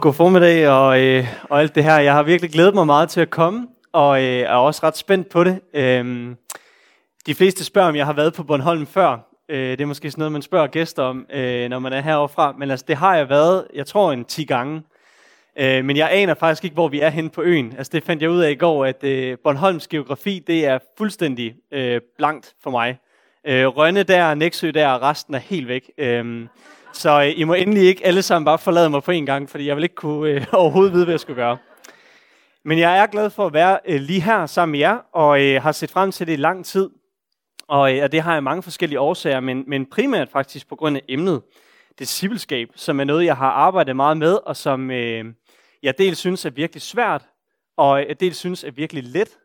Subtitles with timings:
[0.00, 1.98] God formiddag og, øh, og alt det her.
[1.98, 5.28] Jeg har virkelig glædet mig meget til at komme, og øh, er også ret spændt
[5.28, 5.60] på det.
[5.74, 6.36] Øhm,
[7.26, 9.18] de fleste spørger, om jeg har været på Bornholm før.
[9.48, 12.54] Øh, det er måske sådan noget, man spørger gæster om, øh, når man er heroverfra.
[12.58, 14.82] Men altså, det har jeg været, jeg tror, en 10 gange.
[15.58, 17.74] Øh, men jeg aner faktisk ikke, hvor vi er henne på øen.
[17.78, 21.54] Altså, det fandt jeg ud af i går, at øh, Bornholms geografi, det er fuldstændig
[21.72, 22.98] øh, blankt for mig.
[23.46, 25.90] Øh, Rønne der, Nexø der, og resten er helt væk.
[25.98, 26.46] Øh,
[26.92, 29.66] så øh, I må endelig ikke alle sammen bare forlade mig på en gang, fordi
[29.66, 31.58] jeg vil ikke kunne øh, overhovedet vide, hvad jeg skulle gøre.
[32.64, 35.62] Men jeg er glad for at være øh, lige her sammen med jer, og øh,
[35.62, 36.90] har set frem til det i lang tid.
[37.68, 40.96] Og, øh, og det har jeg mange forskellige årsager, men, men primært faktisk på grund
[40.96, 41.42] af emnet
[41.98, 45.24] discipleskab, som er noget, jeg har arbejdet meget med, og som øh,
[45.82, 47.26] jeg dels synes er virkelig svært,
[47.76, 49.38] og jeg dels synes er virkelig let,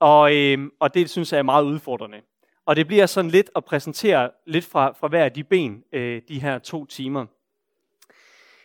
[0.00, 2.18] og, øh, og dels synes er meget udfordrende.
[2.66, 6.22] Og det bliver sådan lidt at præsentere lidt fra, fra hver af de ben, øh,
[6.28, 7.26] de her to timer.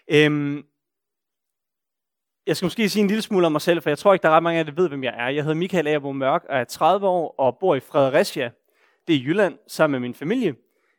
[0.07, 0.65] Øhm,
[2.47, 4.29] jeg skal måske sige en lille smule om mig selv, for jeg tror ikke, der
[4.29, 5.29] er ret mange af jer, der ved, hvem jeg er.
[5.29, 8.51] Jeg hedder Michael Agerbo Mørk, og er 30 år og bor i Fredericia.
[9.07, 10.55] Det er Jylland, sammen med min familie.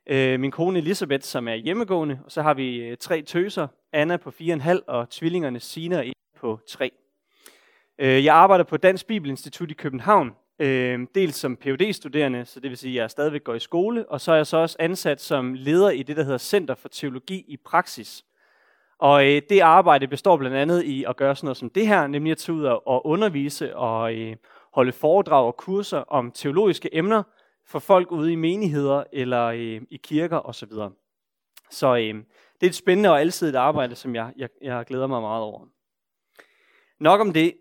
[0.07, 4.17] Øh, min kone Elisabeth, som er hjemmegående, og så har vi øh, tre tøser, Anna
[4.17, 6.91] på 4,5 og tvillingerne Sina og Eva på 3.
[7.99, 12.71] Øh, jeg arbejder på Dansk Bibelinstitut i København, øh, dels som phd studerende så det
[12.71, 15.21] vil sige, at jeg stadigvæk går i skole, og så er jeg så også ansat
[15.21, 18.25] som leder i det, der hedder Center for Teologi i Praksis.
[18.99, 22.07] Og øh, det arbejde består blandt andet i at gøre sådan noget som det her,
[22.07, 24.37] nemlig at tage ud og undervise og øh,
[24.73, 27.23] holde foredrag og kurser om teologiske emner
[27.67, 30.71] for folk ude i menigheder eller øh, i kirker osv.
[30.71, 30.91] Så,
[31.71, 32.15] så øh,
[32.61, 35.67] det er et spændende og alsidigt arbejde, som jeg, jeg, jeg glæder mig meget over.
[37.01, 37.55] Nok om det.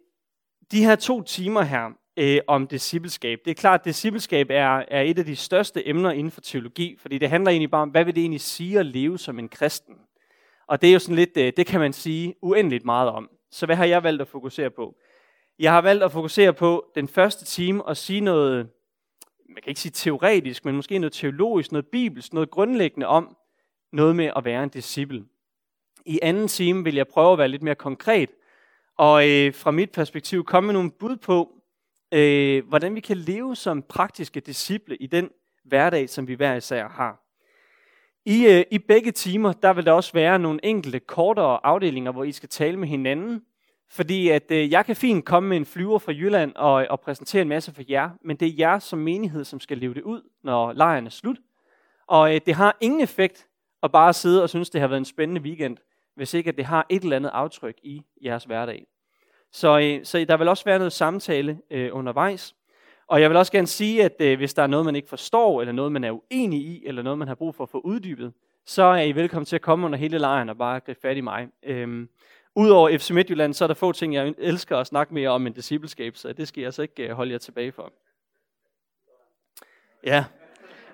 [0.71, 3.39] De her to timer her, øh, om discipleskab.
[3.45, 6.97] Det er klart, at discipleskab er, er et af de største emner inden for teologi,
[6.99, 9.49] fordi det handler egentlig bare om, hvad vil det egentlig sige at leve som en
[9.49, 9.95] kristen?
[10.67, 13.29] Og det er jo sådan lidt, øh, det kan man sige uendeligt meget om.
[13.51, 14.95] Så hvad har jeg valgt at fokusere på?
[15.59, 18.69] Jeg har valgt at fokusere på den første time og sige noget,
[19.49, 23.37] man kan ikke sige teoretisk, men måske noget teologisk, noget bibelsk, noget grundlæggende om
[23.93, 25.25] noget med at være en disciple.
[26.05, 28.29] I anden time vil jeg prøve at være lidt mere konkret,
[28.97, 31.56] og øh, fra mit perspektiv komme med nogle bud på,
[32.11, 35.29] øh, hvordan vi kan leve som praktiske disciple i den
[35.65, 37.23] hverdag, som vi hver især har.
[38.25, 42.23] I, øh, I begge timer, der vil der også være nogle enkelte kortere afdelinger, hvor
[42.23, 43.41] I skal tale med hinanden,
[43.89, 47.41] fordi at øh, jeg kan fint komme med en flyver fra Jylland og, og præsentere
[47.41, 50.21] en masse for jer, men det er jer som menighed, som skal leve det ud,
[50.43, 51.37] når lejren er slut.
[52.07, 53.47] Og øh, det har ingen effekt
[53.83, 55.77] at bare sidde og synes, det har været en spændende weekend,
[56.15, 58.85] hvis ikke at det har et eller andet aftryk i jeres hverdag.
[59.51, 62.55] Så, øh, så der vil også være noget samtale øh, undervejs.
[63.07, 65.61] Og jeg vil også gerne sige, at øh, hvis der er noget, man ikke forstår,
[65.61, 68.33] eller noget, man er uenig i, eller noget, man har brug for at få uddybet,
[68.65, 71.21] så er I velkommen til at komme under hele lejren og bare gribe fat i
[71.21, 71.47] mig.
[71.63, 72.09] Øhm,
[72.55, 75.55] Udover FC Midtjylland, så er der få ting, jeg elsker at snakke mere om end
[75.55, 77.93] discipleskab, så det skal jeg altså ikke øh, holde jer tilbage for.
[80.03, 80.25] Ja,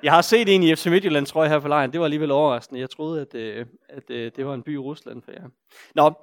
[0.03, 1.91] jeg har set en i FC Midtjylland, tror jeg, her på lejren.
[1.91, 2.81] Det var alligevel overraskende.
[2.81, 5.49] Jeg troede, at, øh, at øh, det var en by i Rusland for jer.
[5.95, 6.13] Nå,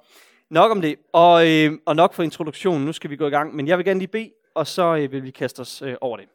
[0.51, 2.85] Nok om det, og, øh, og nok for introduktionen.
[2.85, 5.11] Nu skal vi gå i gang, men jeg vil gerne lige bede, og så øh,
[5.11, 6.29] vil vi kaste os øh, over det.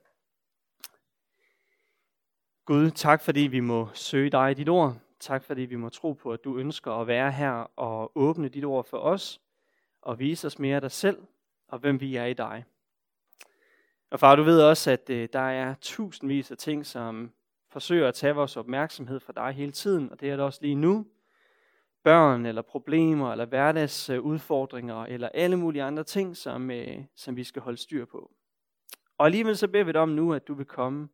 [2.65, 4.97] Gud, tak fordi vi må søge dig i dit ord.
[5.21, 8.65] Tak fordi vi må tro på, at du ønsker at være her og åbne dit
[8.65, 9.41] ord for os,
[10.03, 11.19] og vise os mere af dig selv,
[11.69, 12.65] og hvem vi er i dig.
[14.11, 17.33] Og far, du ved også, at øh, der er tusindvis af ting, som
[17.71, 20.75] forsøger at tage vores opmærksomhed fra dig hele tiden, og det er det også lige
[20.75, 21.07] nu
[22.07, 27.63] børn, eller problemer, eller hverdagsudfordringer, eller alle mulige andre ting, som, øh, som vi skal
[27.63, 28.31] holde styr på.
[29.19, 31.09] Og alligevel så beder vi dig om nu, at du vil komme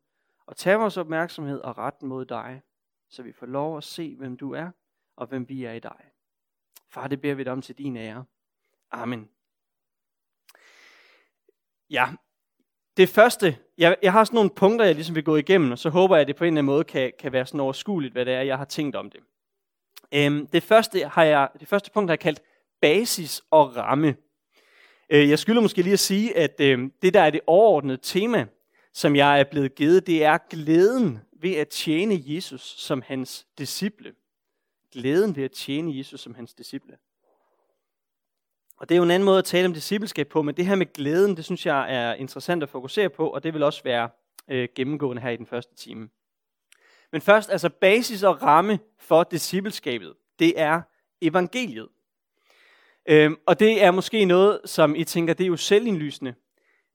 [0.45, 2.61] og tage vores opmærksomhed og retten mod dig,
[3.09, 4.69] så vi får lov at se, hvem du er,
[5.15, 5.99] og hvem vi er i dig.
[6.89, 8.25] Far, det beder vi dig om til din ære.
[8.91, 9.29] Amen.
[11.89, 12.07] Ja,
[12.97, 15.89] det første, jeg, jeg har sådan nogle punkter, jeg ligesom vil gå igennem, og så
[15.89, 18.25] håber jeg, at det på en eller anden måde kan, kan være sådan overskueligt, hvad
[18.25, 19.19] det er, jeg har tænkt om det.
[20.11, 22.41] Øhm, det, første har jeg, det første punkt har jeg kaldt
[22.81, 24.15] basis og ramme.
[25.09, 28.45] Øh, jeg skylder måske lige at sige, at øhm, det der er det overordnede tema,
[28.93, 34.13] som jeg er blevet givet, det er glæden ved at tjene Jesus som hans disciple.
[34.91, 36.97] Glæden ved at tjene Jesus som hans disciple.
[38.77, 40.75] Og det er jo en anden måde at tale om discipleskab på, men det her
[40.75, 44.09] med glæden, det synes jeg er interessant at fokusere på, og det vil også være
[44.47, 46.09] øh, gennemgående her i den første time.
[47.13, 50.81] Men først, altså basis og ramme for discipleskabet, det er
[51.21, 51.87] evangeliet.
[53.05, 56.33] Øhm, og det er måske noget, som I tænker, det er jo selvindlysende.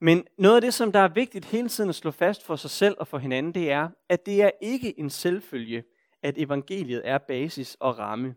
[0.01, 2.71] Men noget af det, som der er vigtigt hele tiden at slå fast for sig
[2.71, 5.85] selv og for hinanden, det er, at det er ikke en selvfølge,
[6.23, 8.35] at evangeliet er basis og ramme.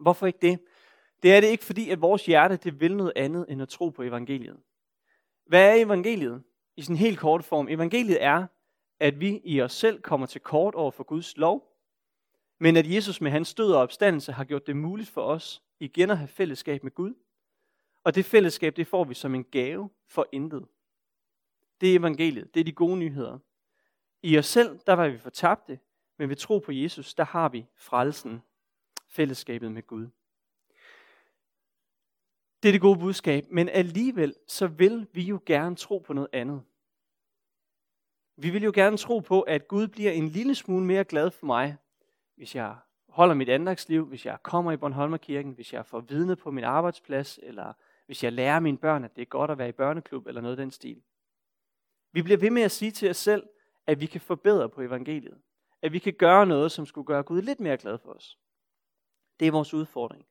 [0.00, 0.58] Hvorfor ikke det?
[1.22, 3.88] det er det ikke fordi, at vores hjerte det vil noget andet end at tro
[3.88, 4.56] på evangeliet.
[5.46, 6.42] Hvad er evangeliet?
[6.76, 7.68] I sin helt korte form.
[7.68, 8.46] Evangeliet er,
[9.00, 11.78] at vi i os selv kommer til kort over for Guds lov,
[12.58, 16.10] men at Jesus med hans død og opstandelse har gjort det muligt for os igen
[16.10, 17.14] at have fællesskab med Gud.
[18.04, 20.66] Og det fællesskab, det får vi som en gave for intet.
[21.80, 22.54] Det er evangeliet.
[22.54, 23.38] Det er de gode nyheder.
[24.22, 25.78] I os selv, der var vi fortabte,
[26.16, 28.42] men ved tro på Jesus, der har vi frelsen,
[29.08, 30.08] fællesskabet med Gud.
[32.62, 36.28] Det er det gode budskab, men alligevel så vil vi jo gerne tro på noget
[36.32, 36.62] andet.
[38.40, 41.46] Vi vil jo gerne tro på, at Gud bliver en lille smule mere glad for
[41.46, 41.76] mig,
[42.36, 42.76] hvis jeg
[43.08, 47.38] holder mit andagsliv, hvis jeg kommer i Bornholmerkirken, hvis jeg får vidne på min arbejdsplads,
[47.42, 47.72] eller
[48.06, 50.58] hvis jeg lærer mine børn, at det er godt at være i børneklub, eller noget
[50.58, 51.02] af den stil.
[52.12, 53.46] Vi bliver ved med at sige til os selv,
[53.86, 55.38] at vi kan forbedre på evangeliet.
[55.82, 58.38] At vi kan gøre noget, som skulle gøre Gud lidt mere glad for os.
[59.40, 60.26] Det er vores udfordring.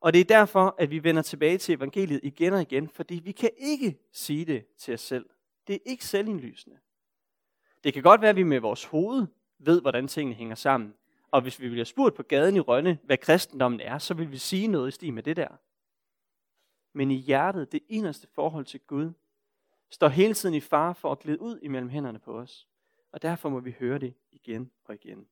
[0.00, 3.32] Og det er derfor, at vi vender tilbage til evangeliet igen og igen, fordi vi
[3.32, 5.30] kan ikke sige det til os selv.
[5.66, 6.78] Det er ikke selvindlysende.
[7.84, 9.26] Det kan godt være, at vi med vores hoved
[9.58, 10.94] ved, hvordan tingene hænger sammen.
[11.30, 14.38] Og hvis vi bliver spurgt på gaden i Rønne, hvad kristendommen er, så vil vi
[14.38, 15.48] sige noget i stil med det der.
[16.92, 19.12] Men i hjertet, det inderste forhold til Gud,
[19.90, 22.68] står hele tiden i fare for at glide ud imellem hænderne på os.
[23.12, 25.26] Og derfor må vi høre det igen og igen.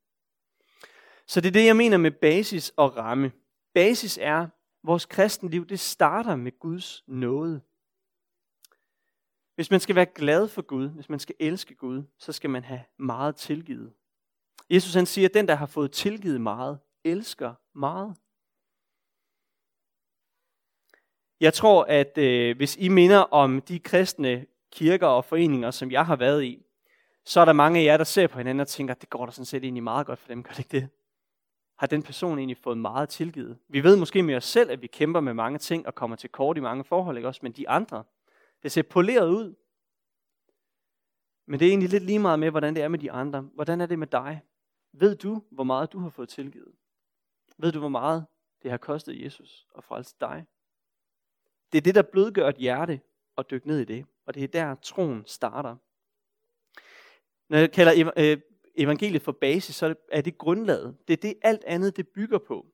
[1.27, 3.33] Så det er det, jeg mener med basis og ramme.
[3.75, 4.47] Basis er,
[4.83, 7.61] vores kristenliv, det starter med Guds nåde.
[9.59, 12.65] Hvis man skal være glad for Gud, hvis man skal elske Gud, så skal man
[12.65, 13.93] have meget tilgivet.
[14.71, 18.17] Jesus han siger, at den, der har fået tilgivet meget, elsker meget.
[21.41, 26.07] Jeg tror, at øh, hvis I minder om de kristne kirker og foreninger, som jeg
[26.07, 26.63] har været i,
[27.25, 29.27] så er der mange af jer, der ser på hinanden og tænker, at det går
[29.27, 30.89] da sådan set egentlig meget godt for dem, gør det ikke det?
[31.79, 33.59] Har den person egentlig fået meget tilgivet?
[33.69, 36.31] Vi ved måske med os selv, at vi kæmper med mange ting og kommer til
[36.31, 37.41] kort i mange forhold, ikke også?
[37.43, 38.05] Men de andre,
[38.63, 39.55] det ser poleret ud.
[41.47, 43.41] Men det er egentlig lidt lige meget med, hvordan det er med de andre.
[43.41, 44.41] Hvordan er det med dig?
[44.93, 46.75] Ved du, hvor meget du har fået tilgivet?
[47.59, 48.27] Ved du, hvor meget
[48.63, 50.47] det har kostet Jesus at frelse dig?
[51.73, 53.01] Det er det, der blødgør et hjerte
[53.37, 54.07] og dykke ned i det.
[54.27, 55.77] Og det er der, troen starter.
[57.49, 58.41] Når jeg kalder øh,
[58.75, 60.97] evangeliet for basis, så er det grundlaget.
[61.09, 62.67] Det er det, alt andet det bygger på.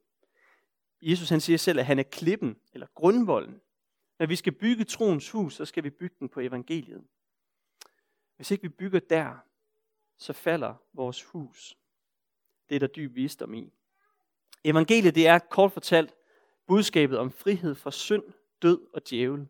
[1.03, 3.61] Jesus han siger selv, at han er klippen, eller grundvolden.
[4.19, 7.05] Når vi skal bygge troens hus, så skal vi bygge den på evangeliet.
[8.37, 9.37] Hvis ikke vi bygger der,
[10.19, 11.77] så falder vores hus.
[12.69, 13.73] Det er der dyb visdom i.
[14.65, 16.15] Evangeliet det er kort fortalt
[16.67, 18.25] budskabet om frihed fra synd,
[18.63, 19.49] død og djævel.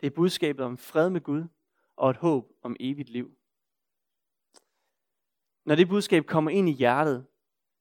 [0.00, 1.44] Det er budskabet om fred med Gud
[1.96, 3.36] og et håb om evigt liv.
[5.64, 7.26] Når det budskab kommer ind i hjertet,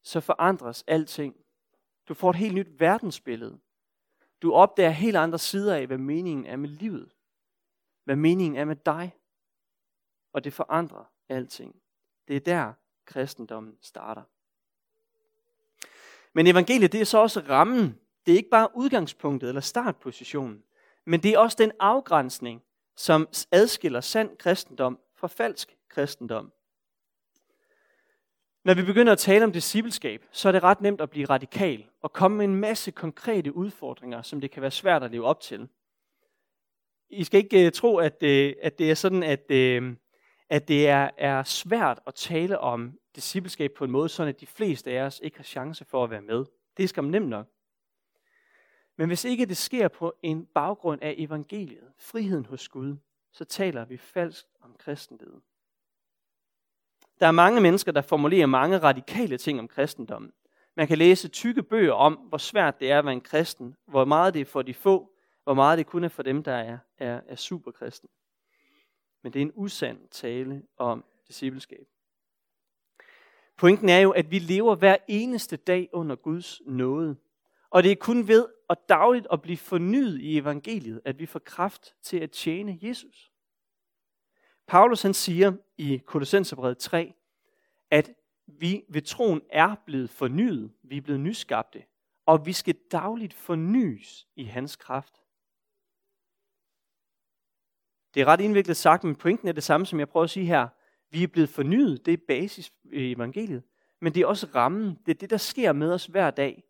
[0.04, 1.36] så forandres alting.
[2.08, 3.60] Du får et helt nyt verdensbillede.
[4.42, 7.16] Du opdager helt andre sider af, hvad meningen er med livet.
[8.04, 9.16] Hvad meningen er med dig.
[10.34, 11.76] Og det forandrer alting.
[12.28, 12.74] Det er der,
[13.06, 14.24] kristendommen starter.
[16.34, 18.00] Men evangeliet, det er så også rammen.
[18.26, 20.64] Det er ikke bare udgangspunktet eller startpositionen.
[21.06, 22.64] Men det er også den afgrænsning,
[22.96, 26.52] som adskiller sand kristendom fra falsk kristendom.
[28.64, 31.86] Når vi begynder at tale om discipleskab, så er det ret nemt at blive radikal
[32.02, 35.42] og komme med en masse konkrete udfordringer, som det kan være svært at leve op
[35.42, 35.68] til.
[37.10, 39.96] I skal ikke uh, tro, at, uh, at det er sådan, at, uh,
[40.50, 44.48] at det er, er svært at tale om discipleskab på en måde, sådan at de
[44.48, 46.46] fleste af os ikke har chance for at være med.
[46.78, 47.48] Det er skam nemt nok.
[48.98, 52.96] Men hvis ikke det sker på en baggrund af evangeliet, friheden hos Gud,
[53.32, 55.42] så taler vi falsk om kristendommen.
[57.20, 60.32] Der er mange mennesker, der formulerer mange radikale ting om kristendommen.
[60.76, 64.06] Man kan læse tykke bøger om, hvor svært det er at være en kristen, hvor
[64.06, 65.12] meget det er for de få,
[65.44, 68.10] hvor meget det kun er for dem, der er, er, er superkristen.
[69.24, 71.88] Men det er en usand tale om discipleskab.
[73.58, 77.16] Pointen er jo, at vi lever hver eneste dag under Guds nåde.
[77.70, 81.40] Og det er kun ved at dagligt at blive fornyet i evangeliet, at vi får
[81.40, 83.32] kraft til at tjene Jesus.
[84.68, 87.14] Paulus han siger i Kolossenserbrevet 3,
[87.90, 88.12] at
[88.48, 91.84] vi ved troen er blevet fornyet, vi er blevet nyskabte,
[92.26, 95.14] og vi skal dagligt fornyes i hans kraft.
[98.14, 100.46] Det er ret indviklet sagt, men pointen er det samme, som jeg prøver at sige
[100.46, 100.68] her.
[101.10, 103.64] Vi er blevet fornyet, det er basis i evangeliet,
[104.00, 105.00] men det er også rammen.
[105.06, 106.64] Det er det, der sker med os hver dag.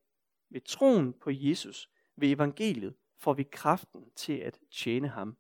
[0.50, 5.38] Ved troen på Jesus, ved evangeliet, får vi kraften til at tjene ham.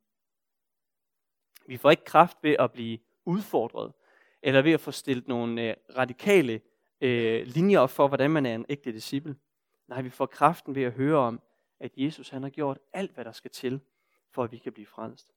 [1.67, 2.97] Vi får ikke kraft ved at blive
[3.29, 3.93] udfordret,
[4.41, 6.61] eller ved at få stillet nogle øh, radikale
[7.01, 9.35] øh, linjer op for, hvordan man er en ægte disciple.
[9.87, 11.41] Nej, vi får kraften ved at høre om,
[11.79, 13.79] at Jesus han har gjort alt, hvad der skal til,
[14.31, 15.31] for at vi kan blive frelst.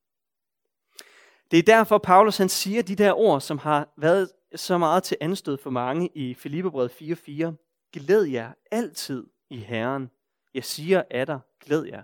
[1.51, 5.17] Det er derfor, Paulus han siger de der ord, som har været så meget til
[5.21, 7.53] anstød for mange i Filipperbrevet 4.4.
[7.93, 10.11] Glæd jer altid i Herren.
[10.55, 12.03] Jeg siger af dig, glæd jer.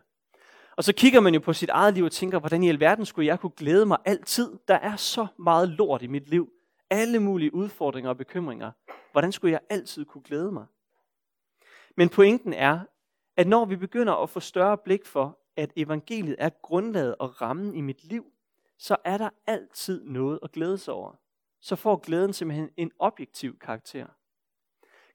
[0.78, 3.26] Og så kigger man jo på sit eget liv og tænker, hvordan i alverden skulle
[3.26, 4.58] jeg kunne glæde mig altid?
[4.68, 6.52] Der er så meget lort i mit liv.
[6.90, 8.70] Alle mulige udfordringer og bekymringer.
[9.12, 10.66] Hvordan skulle jeg altid kunne glæde mig?
[11.96, 12.80] Men pointen er,
[13.36, 17.74] at når vi begynder at få større blik for, at evangeliet er grundlaget og rammen
[17.74, 18.24] i mit liv,
[18.78, 21.12] så er der altid noget at glæde sig over.
[21.60, 24.06] Så får glæden simpelthen en objektiv karakter.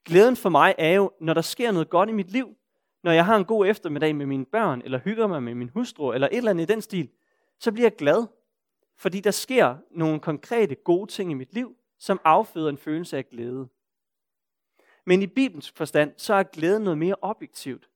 [0.06, 2.58] Glæden for mig er jo, når der sker noget godt i mit liv,
[3.04, 6.12] når jeg har en god eftermiddag med mine børn, eller hygger mig med min hustru,
[6.12, 7.10] eller et eller andet i den stil,
[7.60, 8.28] så bliver jeg glad.
[8.98, 13.30] Fordi der sker nogle konkrete gode ting i mit liv, som afføder en følelse af
[13.30, 13.68] glæde.
[15.06, 17.90] Men i Bibelens forstand, så er glæde noget mere objektivt.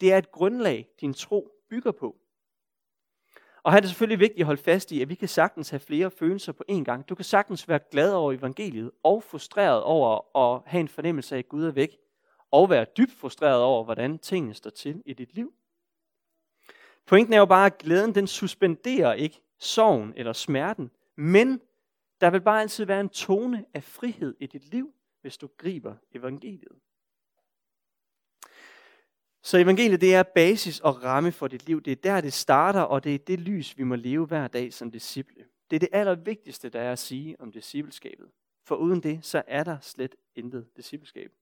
[0.00, 2.16] Det er et grundlag, din tro bygger på.
[3.62, 5.80] Og her er det selvfølgelig vigtigt at holde fast i, at vi kan sagtens have
[5.80, 7.08] flere følelser på én gang.
[7.08, 11.38] Du kan sagtens være glad over evangeliet, og frustreret over at have en fornemmelse af,
[11.38, 11.96] at Gud er væk,
[12.52, 15.52] og være dybt frustreret over, hvordan tingene står til i dit liv.
[17.06, 21.60] Pointen er jo bare, at glæden den suspenderer ikke sorgen eller smerten, men
[22.20, 25.94] der vil bare altid være en tone af frihed i dit liv, hvis du griber
[26.14, 26.78] evangeliet.
[29.42, 31.82] Så evangeliet det er basis og ramme for dit liv.
[31.82, 34.72] Det er der, det starter, og det er det lys, vi må leve hver dag
[34.72, 35.44] som disciple.
[35.70, 38.30] Det er det allervigtigste, der er at sige om discipleskabet.
[38.64, 41.32] For uden det, så er der slet intet discipleskab.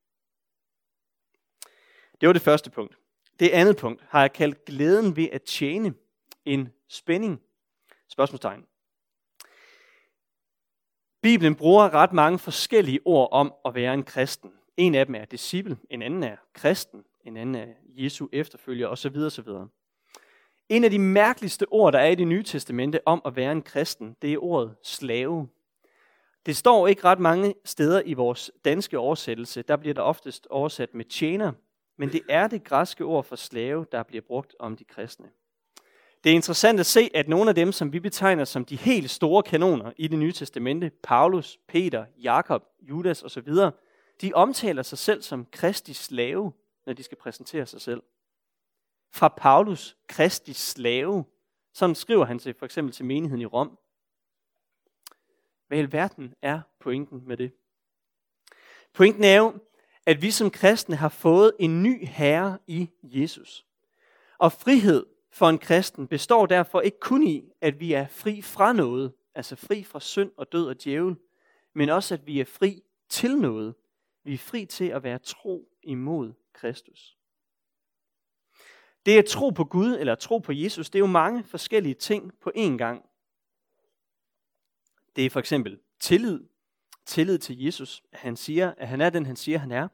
[2.21, 2.97] Det var det første punkt.
[3.41, 5.95] Det andet punkt har jeg kaldt glæden ved at tjene
[6.45, 7.41] en spænding.
[8.09, 8.65] Spørgsmålstegn.
[11.23, 14.53] Bibelen bruger ret mange forskellige ord om at være en kristen.
[14.77, 19.17] En af dem er disciple, en anden er kristen, en anden er Jesu efterfølger osv.
[19.17, 19.49] osv.
[20.69, 23.63] En af de mærkeligste ord, der er i det nye testamente om at være en
[23.63, 25.49] kristen, det er ordet slave.
[26.47, 29.63] Det står ikke ret mange steder i vores danske oversættelse.
[29.63, 31.53] Der bliver der oftest oversat med tjener,
[32.01, 35.31] men det er det græske ord for slave, der bliver brugt om de kristne.
[36.25, 39.11] Det er interessant at se, at nogle af dem, som vi betegner som de helt
[39.11, 43.49] store kanoner i det nye testamente, Paulus, Peter, Jakob, Judas osv.,
[44.21, 46.53] de omtaler sig selv som Kristi slave,
[46.87, 48.03] når de skal præsentere sig selv.
[49.13, 51.25] Fra Paulus, Kristi slave,
[51.75, 53.79] sådan skriver han til for eksempel til menigheden i Rom.
[55.69, 57.53] Hvad i verden er pointen med det?
[58.93, 59.55] Pointen er jo,
[60.07, 63.67] at vi som kristne har fået en ny herre i Jesus.
[64.39, 68.73] Og frihed for en kristen består derfor ikke kun i, at vi er fri fra
[68.73, 71.17] noget, altså fri fra synd og død og djævel,
[71.75, 73.75] men også at vi er fri til noget.
[74.25, 77.17] Vi er fri til at være tro imod Kristus.
[79.07, 81.95] Det at tro på Gud eller at tro på Jesus, det er jo mange forskellige
[81.95, 83.05] ting på én gang.
[85.17, 86.50] Det er for eksempel tillid.
[87.11, 88.03] Tillid til Jesus.
[88.13, 89.89] At han siger, at han er den, han siger, han er.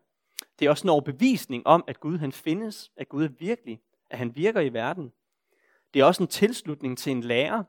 [0.59, 3.81] Det er også en overbevisning om, at Gud han findes, at Gud er virkelig,
[4.11, 5.13] at han virker i verden.
[5.95, 7.65] Det er også en tilslutning til en lærer.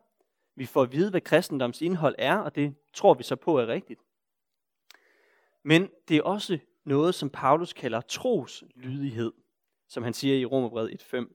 [0.56, 3.68] Vi får at vide, hvad kristendoms indhold er, og det tror vi så på er
[3.68, 4.00] rigtigt.
[5.64, 9.32] Men det er også noget, som Paulus kalder troslydighed,
[9.88, 11.34] som han siger i Romerbrevet 1.5.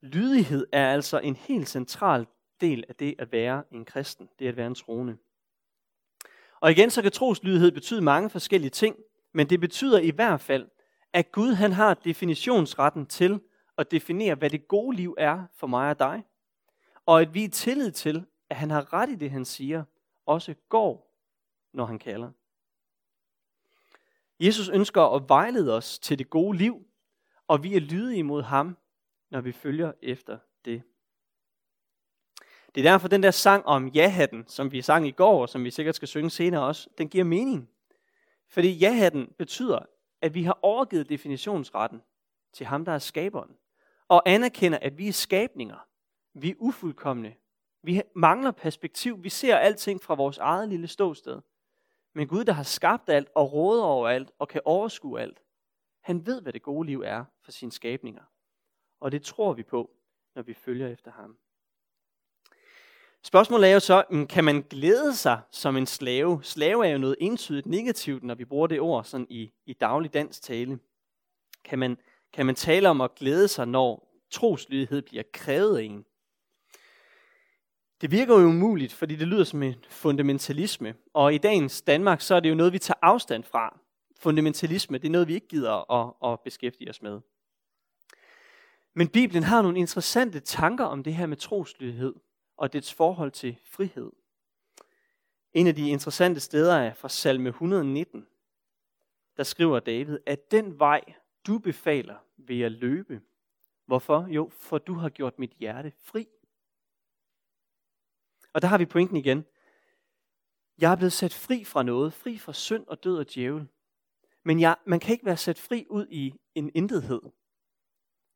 [0.00, 2.26] Lydighed er altså en helt central
[2.60, 5.16] del af det at være en kristen, det at være en troende.
[6.60, 8.96] Og igen, så kan troslydighed betyde mange forskellige ting,
[9.34, 10.68] men det betyder i hvert fald,
[11.12, 13.40] at Gud han har definitionsretten til
[13.78, 16.24] at definere, hvad det gode liv er for mig og dig.
[17.06, 19.84] Og at vi er tillid til, at han har ret i det, han siger,
[20.26, 21.16] også går,
[21.72, 22.30] når han kalder.
[24.40, 26.86] Jesus ønsker at vejlede os til det gode liv,
[27.48, 28.76] og vi er lydige mod ham,
[29.30, 30.82] når vi følger efter det.
[32.76, 35.64] Det er derfor, den der sang om ja-hatten, som vi sang i går, og som
[35.64, 37.70] vi sikkert skal synge senere også, den giver mening.
[38.48, 39.78] Fordi ja-hatten betyder,
[40.20, 42.02] at vi har overgivet definitionsretten
[42.52, 43.56] til ham, der er skaberen,
[44.08, 45.86] og anerkender, at vi er skabninger.
[46.34, 47.34] Vi er ufuldkommende.
[47.82, 49.24] Vi mangler perspektiv.
[49.24, 51.40] Vi ser alting fra vores eget lille ståsted.
[52.14, 55.42] Men Gud, der har skabt alt og råder over alt og kan overskue alt,
[56.00, 58.22] han ved, hvad det gode liv er for sine skabninger.
[59.00, 59.90] Og det tror vi på,
[60.34, 61.38] når vi følger efter ham.
[63.26, 66.40] Spørgsmålet er jo så, mm, kan man glæde sig som en slave?
[66.42, 70.14] Slave er jo noget entydigt negativt, når vi bruger det ord sådan i, i daglig
[70.14, 70.78] dansk tale.
[71.64, 71.96] Kan man,
[72.32, 76.04] kan man tale om at glæde sig, når troslydighed bliver krævet af en?
[78.00, 80.94] Det virker jo umuligt, fordi det lyder som en fundamentalisme.
[81.14, 83.78] Og i dagens Danmark, så er det jo noget, vi tager afstand fra.
[84.20, 87.20] Fundamentalisme, det er noget, vi ikke gider at, at beskæftige os med.
[88.94, 92.14] Men Bibelen har nogle interessante tanker om det her med troslydighed
[92.56, 94.12] og dets forhold til frihed.
[95.52, 98.26] En af de interessante steder er fra salme 119.
[99.36, 101.00] Der skriver David, at den vej,
[101.46, 103.22] du befaler, vil jeg løbe.
[103.86, 104.26] Hvorfor?
[104.30, 106.28] Jo, for du har gjort mit hjerte fri.
[108.52, 109.44] Og der har vi pointen igen.
[110.78, 113.68] Jeg er blevet sat fri fra noget, fri fra synd og død og djævel.
[114.44, 117.20] Men jeg, man kan ikke være sat fri ud i en intethed.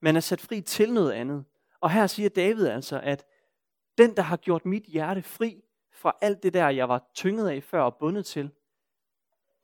[0.01, 1.45] Man er sat fri til noget andet.
[1.81, 3.27] Og her siger David altså, at
[4.01, 7.63] den, der har gjort mit hjerte fri fra alt det der, jeg var tynget af
[7.63, 8.51] før og bundet til,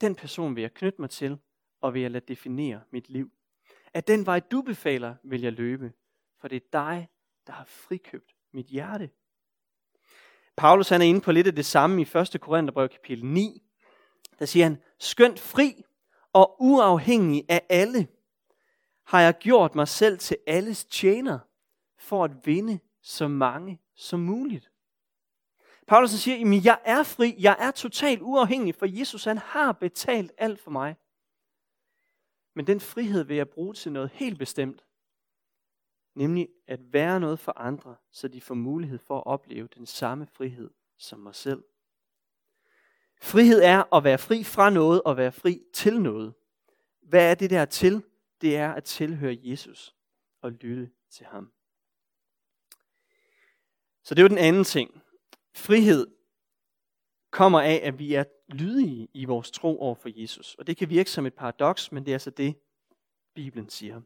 [0.01, 1.39] den person vil jeg knytte mig til,
[1.81, 3.31] og vil jeg lade definere mit liv.
[3.95, 5.93] At den vej, du befaler, vil jeg løbe,
[6.41, 7.09] for det er dig,
[7.47, 9.11] der har frikøbt mit hjerte.
[10.57, 12.41] Paulus han er inde på lidt af det samme i 1.
[12.41, 13.63] Korintherbrev kapitel 9.
[14.39, 15.85] Der siger han, skønt fri
[16.33, 18.09] og uafhængig af alle,
[19.05, 21.39] har jeg gjort mig selv til alles tjener,
[21.99, 24.71] for at vinde så mange som muligt.
[25.87, 30.33] Paulus siger, at jeg er fri, jeg er totalt uafhængig, for Jesus han har betalt
[30.39, 30.97] alt for mig.
[32.55, 34.85] Men den frihed vil jeg bruge til noget helt bestemt.
[36.15, 40.27] Nemlig at være noget for andre, så de får mulighed for at opleve den samme
[40.27, 41.65] frihed som mig selv.
[43.23, 46.35] Frihed er at være fri fra noget og være fri til noget.
[47.01, 48.05] Hvad er det der til?
[48.41, 49.95] Det er at tilhøre Jesus
[50.43, 51.53] og lytte til ham.
[54.07, 55.03] Så det er jo den anden ting.
[55.55, 56.07] Frihed
[57.31, 60.55] kommer af, at vi er lydige i vores tro over for Jesus.
[60.55, 62.55] Og det kan virke som et paradoks, men det er altså det,
[63.35, 64.01] Bibelen siger.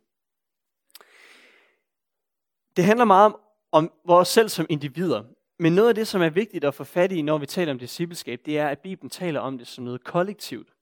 [2.76, 3.40] Det handler meget om,
[3.73, 5.25] om vores selv som individer.
[5.59, 7.78] Men noget af det, som er vigtigt at få fat i, når vi taler om
[7.78, 10.75] discipleskab, det er, at Bibelen taler om det som noget kollektivt.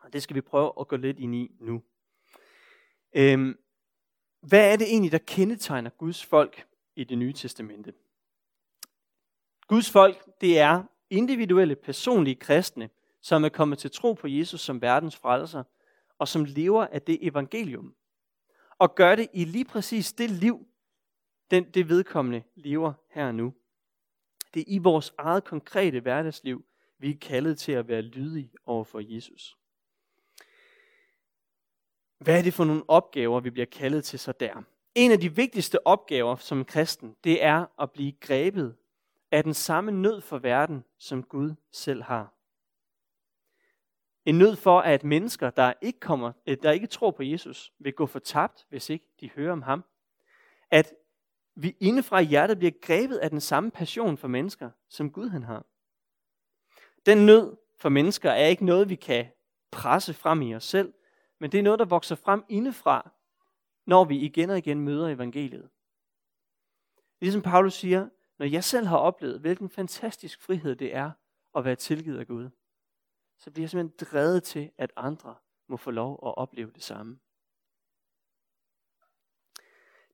[0.00, 1.82] Og det skal vi prøve at gå lidt ind i nu.
[3.12, 3.58] Øhm,
[4.40, 7.92] hvad er det egentlig, der kendetegner Guds folk i det nye testamente?
[9.72, 14.82] Guds folk, det er individuelle, personlige kristne, som er kommet til tro på Jesus som
[14.82, 15.62] verdens frelser,
[16.18, 17.94] og som lever af det evangelium.
[18.78, 20.66] Og gør det i lige præcis det liv,
[21.50, 23.54] den, det vedkommende lever her og nu.
[24.54, 26.64] Det er i vores eget konkrete hverdagsliv,
[26.98, 29.56] vi er kaldet til at være lydige over for Jesus.
[32.18, 34.62] Hvad er det for nogle opgaver, vi bliver kaldet til så der?
[34.94, 38.76] En af de vigtigste opgaver som kristen, det er at blive grebet
[39.32, 42.34] af den samme nød for verden, som Gud selv har.
[44.24, 47.92] En nød for, at mennesker, der ikke, kommer, øh, der ikke tror på Jesus, vil
[47.92, 49.84] gå fortabt, hvis ikke de hører om ham.
[50.70, 50.94] At
[51.54, 55.42] vi indefra i hjertet bliver grebet af den samme passion for mennesker, som Gud han
[55.42, 55.64] har.
[57.06, 59.26] Den nød for mennesker er ikke noget, vi kan
[59.70, 60.94] presse frem i os selv,
[61.38, 63.10] men det er noget, der vokser frem indefra,
[63.86, 65.68] når vi igen og igen møder evangeliet.
[67.20, 68.08] Ligesom Paulus siger,
[68.42, 71.10] når jeg selv har oplevet, hvilken fantastisk frihed det er
[71.56, 72.48] at være tilgivet af Gud,
[73.38, 75.34] så bliver jeg simpelthen drevet til, at andre
[75.68, 77.18] må få lov at opleve det samme.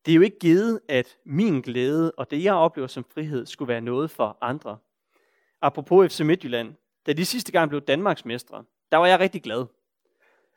[0.06, 3.68] Det er jo ikke givet, at min glæde og det, jeg oplever som frihed, skulle
[3.68, 4.78] være noget for andre.
[5.62, 6.74] Apropos FC Midtjylland,
[7.06, 9.66] da de sidste gang blev Danmarks mestre, der var jeg rigtig glad.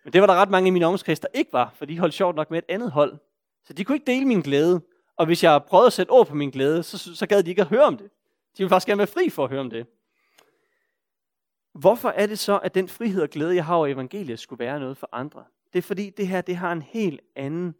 [0.04, 2.14] Men det var der ret mange i min omgangskreds, der ikke var, for de holdt
[2.14, 3.18] sjovt nok med et andet hold.
[3.64, 4.82] Så de kunne ikke dele min glæde.
[5.16, 7.62] Og hvis jeg prøvede at sætte ord på min glæde, så, så gad de ikke
[7.62, 8.10] at høre om det.
[8.58, 9.88] De ville faktisk gerne være fri for at høre om det.
[11.74, 14.80] Hvorfor er det så, at den frihed og glæde, jeg har over evangeliet, skulle være
[14.80, 15.44] noget for andre?
[15.74, 17.76] Det er fordi, det her det har en helt anden,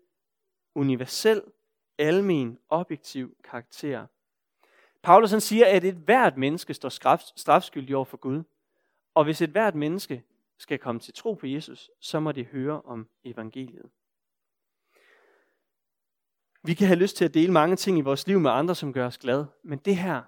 [0.76, 1.42] universel,
[1.98, 4.06] almen, objektiv karakter.
[5.02, 8.44] Paulus han siger, at et hvert menneske står straf, strafskyldig over for Gud.
[9.14, 10.24] Og hvis et hvert menneske
[10.58, 13.90] skal komme til tro på Jesus, så må det høre om evangeliet.
[16.64, 18.94] Vi kan have lyst til at dele mange ting i vores liv med andre, som
[18.94, 20.22] gør os glade, men det her,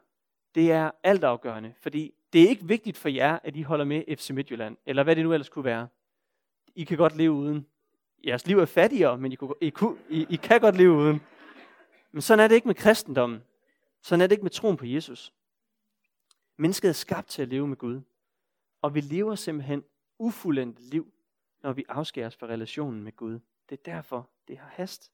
[0.56, 4.30] det er altafgørende, fordi det er ikke vigtigt for jer, at I holder med FC
[4.30, 5.88] Midtjylland, eller hvad det nu ellers kunne være.
[6.76, 7.68] I kan godt leve uden.
[8.28, 11.22] Jeres liv er fattigere, men I, kunne, I, kunne, I, I kan godt leve uden.
[12.12, 13.44] Men sådan er det ikke med kristendommen.
[14.02, 15.34] Sådan er det ikke med troen på Jesus.
[16.58, 18.02] Mennesket er skabt til at leve med Gud.
[18.82, 19.84] Og vi lever simpelthen
[20.20, 21.14] ufuldendt liv,
[21.64, 23.40] når vi afskæres fra relationen med Gud.
[23.70, 25.13] Det er derfor, det har hast.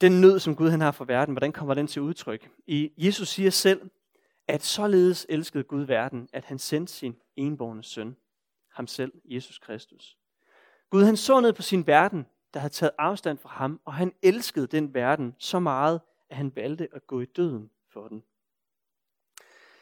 [0.00, 2.50] Den nød, som Gud han har for verden, hvordan kommer den til udtryk?
[2.66, 3.90] I Jesus siger selv,
[4.48, 8.16] at således elskede Gud verden, at han sendte sin enborne søn,
[8.72, 10.18] ham selv, Jesus Kristus.
[10.90, 14.12] Gud han så ned på sin verden, der havde taget afstand fra ham, og han
[14.22, 18.22] elskede den verden så meget, at han valgte at gå i døden for den.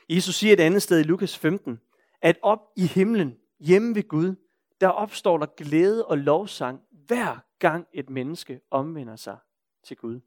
[0.09, 1.81] Jesus siger et andet sted i Lukas 15,
[2.23, 4.35] at op i himlen, hjemme ved Gud,
[4.81, 9.39] der opstår der glæde og lovsang hver gang et menneske omvender sig
[9.83, 10.21] til Gud.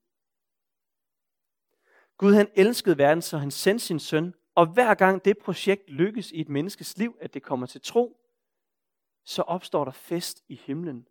[2.18, 6.32] Gud han elskede verden, så han sendte sin søn, og hver gang det projekt lykkes
[6.32, 8.22] i et menneskes liv, at det kommer til tro,
[9.24, 11.08] så opstår der fest i himlen.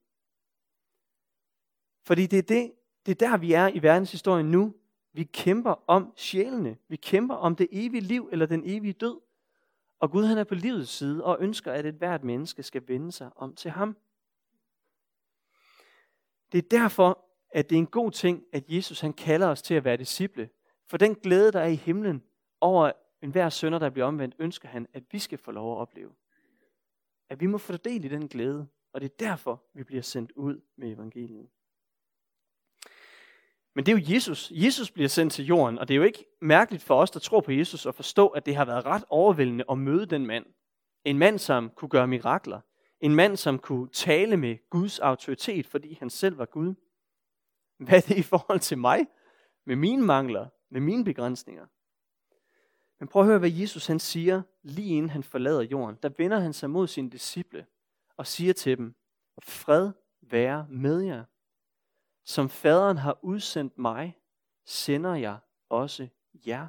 [2.02, 2.72] Fordi det er, det,
[3.06, 4.74] det er der, vi er i verdenshistorien nu.
[5.12, 6.76] Vi kæmper om sjælene.
[6.88, 9.20] Vi kæmper om det evige liv eller den evige død.
[9.98, 13.12] Og Gud han er på livets side og ønsker, at et hvert menneske skal vende
[13.12, 13.96] sig om til ham.
[16.52, 17.24] Det er derfor,
[17.54, 20.48] at det er en god ting, at Jesus han kalder os til at være disciple.
[20.86, 22.22] For den glæde, der er i himlen
[22.60, 26.10] over enhver sønder, der bliver omvendt, ønsker han, at vi skal få lov at opleve.
[27.28, 30.32] At vi må få del i den glæde, og det er derfor, vi bliver sendt
[30.36, 31.48] ud med evangeliet.
[33.74, 34.52] Men det er jo Jesus.
[34.54, 37.40] Jesus bliver sendt til jorden, og det er jo ikke mærkeligt for os, der tror
[37.40, 40.46] på Jesus, at forstå, at det har været ret overvældende at møde den mand.
[41.04, 42.60] En mand, som kunne gøre mirakler.
[43.00, 46.74] En mand, som kunne tale med Guds autoritet, fordi han selv var Gud.
[47.84, 49.06] Hvad er det i forhold til mig?
[49.64, 51.66] Med mine mangler, med mine begrænsninger.
[52.98, 55.98] Men prøv at høre, hvad Jesus han siger, lige inden han forlader jorden.
[56.02, 57.66] Der vender han sig mod sine disciple
[58.16, 58.94] og siger til dem,
[59.42, 61.24] fred være med jer.
[62.24, 64.18] Som faderen har udsendt mig,
[64.64, 66.08] sender jeg også
[66.46, 66.66] jer.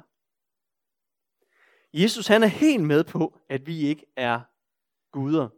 [1.92, 4.40] Jesus han er helt med på, at vi ikke er
[5.10, 5.48] guder.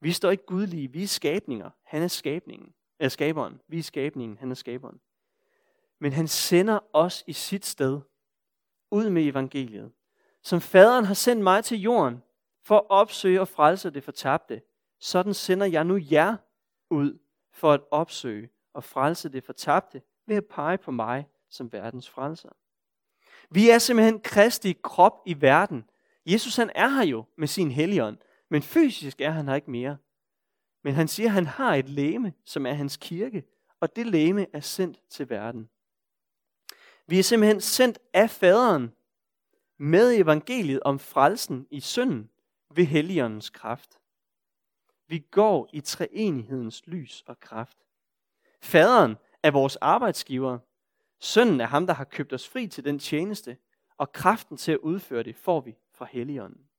[0.00, 1.70] Vi står ikke gudlige, vi er skabninger.
[1.82, 2.74] Han er skabningen.
[3.00, 3.60] Er skaberen.
[3.68, 5.00] Vi er skabningen, han er skaberen.
[5.98, 8.00] Men han sender os i sit sted
[8.90, 9.92] ud med evangeliet.
[10.42, 12.22] Som faderen har sendt mig til jorden
[12.62, 14.62] for at opsøge og frelse det fortabte,
[14.98, 16.36] sådan sender jeg nu jer
[16.90, 17.18] ud
[17.52, 22.50] for at opsøge og frelse det fortabte ved at pege på mig som verdens frelser.
[23.50, 25.84] Vi er simpelthen Kristi krop i verden.
[26.26, 29.96] Jesus han er her jo med sin helligånd, men fysisk er han her ikke mere.
[30.82, 33.44] Men han siger, at han har et læme, som er hans kirke,
[33.80, 35.68] og det læme er sendt til verden.
[37.06, 38.92] Vi er simpelthen sendt af faderen
[39.78, 42.30] med evangeliet om frelsen i synden
[42.74, 43.98] ved helligåndens kraft.
[45.08, 47.78] Vi går i treenighedens lys og kraft.
[48.60, 50.58] Faderen er vores arbejdsgiver.
[51.18, 53.56] Sønnen er ham, der har købt os fri til den tjeneste,
[53.96, 56.69] og kraften til at udføre det får vi fra Helligånden.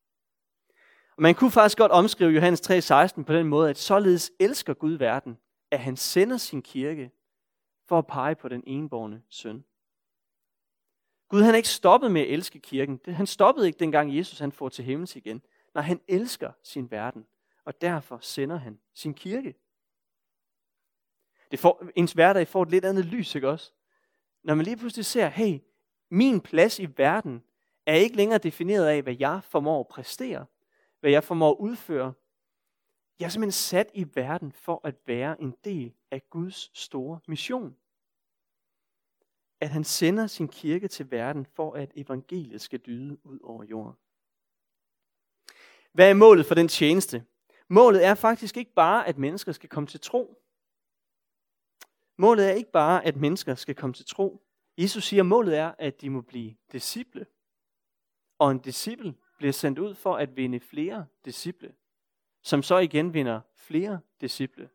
[1.21, 4.91] Og man kunne faktisk godt omskrive Johannes 3:16 på den måde, at således elsker Gud
[4.91, 5.37] verden,
[5.71, 7.11] at han sender sin kirke
[7.87, 9.63] for at pege på den enborne søn.
[11.29, 12.99] Gud han er ikke stoppet med at elske kirken.
[13.05, 15.41] Han stoppede ikke dengang Jesus han får til himmels igen.
[15.73, 17.25] Når han elsker sin verden,
[17.65, 19.55] og derfor sender han sin kirke.
[21.51, 23.71] Det får, ens hverdag får et lidt andet lys, ikke også?
[24.43, 25.59] Når man lige pludselig ser, hey,
[26.09, 27.43] min plads i verden
[27.85, 30.45] er ikke længere defineret af, hvad jeg formår at præstere,
[31.01, 32.13] hvad jeg formår at udføre.
[33.19, 37.75] Jeg er simpelthen sat i verden for at være en del af Guds store mission.
[39.61, 43.97] At han sender sin kirke til verden for, at evangeliet skal dyde ud over jorden.
[45.91, 47.25] Hvad er målet for den tjeneste?
[47.67, 50.43] Målet er faktisk ikke bare, at mennesker skal komme til tro.
[52.17, 54.41] Målet er ikke bare, at mennesker skal komme til tro.
[54.77, 57.25] Jesus siger, at målet er, at de må blive disciple.
[58.39, 61.73] Og en disciple bliver sendt ud for at vinde flere disciple,
[62.43, 64.69] som så igen vinder flere disciple.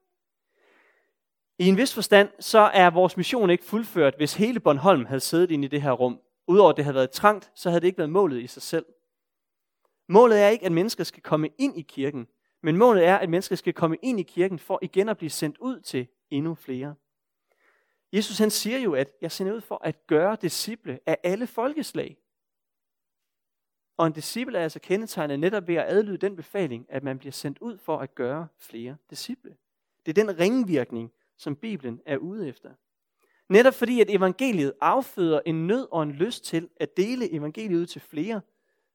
[1.59, 5.51] I en vis forstand, så er vores mission ikke fuldført, hvis hele Bornholm havde siddet
[5.51, 6.21] inde i det her rum.
[6.47, 8.87] Udover at det havde været trangt, så havde det ikke været målet i sig selv.
[10.09, 12.27] Målet er ikke, at mennesker skal komme ind i kirken,
[12.63, 15.59] men målet er, at mennesker skal komme ind i kirken for igen at blive sendt
[15.59, 16.95] ud til endnu flere.
[18.13, 22.17] Jesus han siger jo, at jeg sender ud for at gøre disciple af alle folkeslag.
[23.97, 27.33] Og en disciple er altså kendetegnet netop ved at adlyde den befaling, at man bliver
[27.33, 29.57] sendt ud for at gøre flere disciple.
[30.07, 32.71] Det er den ringvirkning, som Bibelen er ude efter.
[33.49, 37.87] Netop fordi, at evangeliet afføder en nød og en lyst til at dele evangeliet ud
[37.87, 38.41] til flere,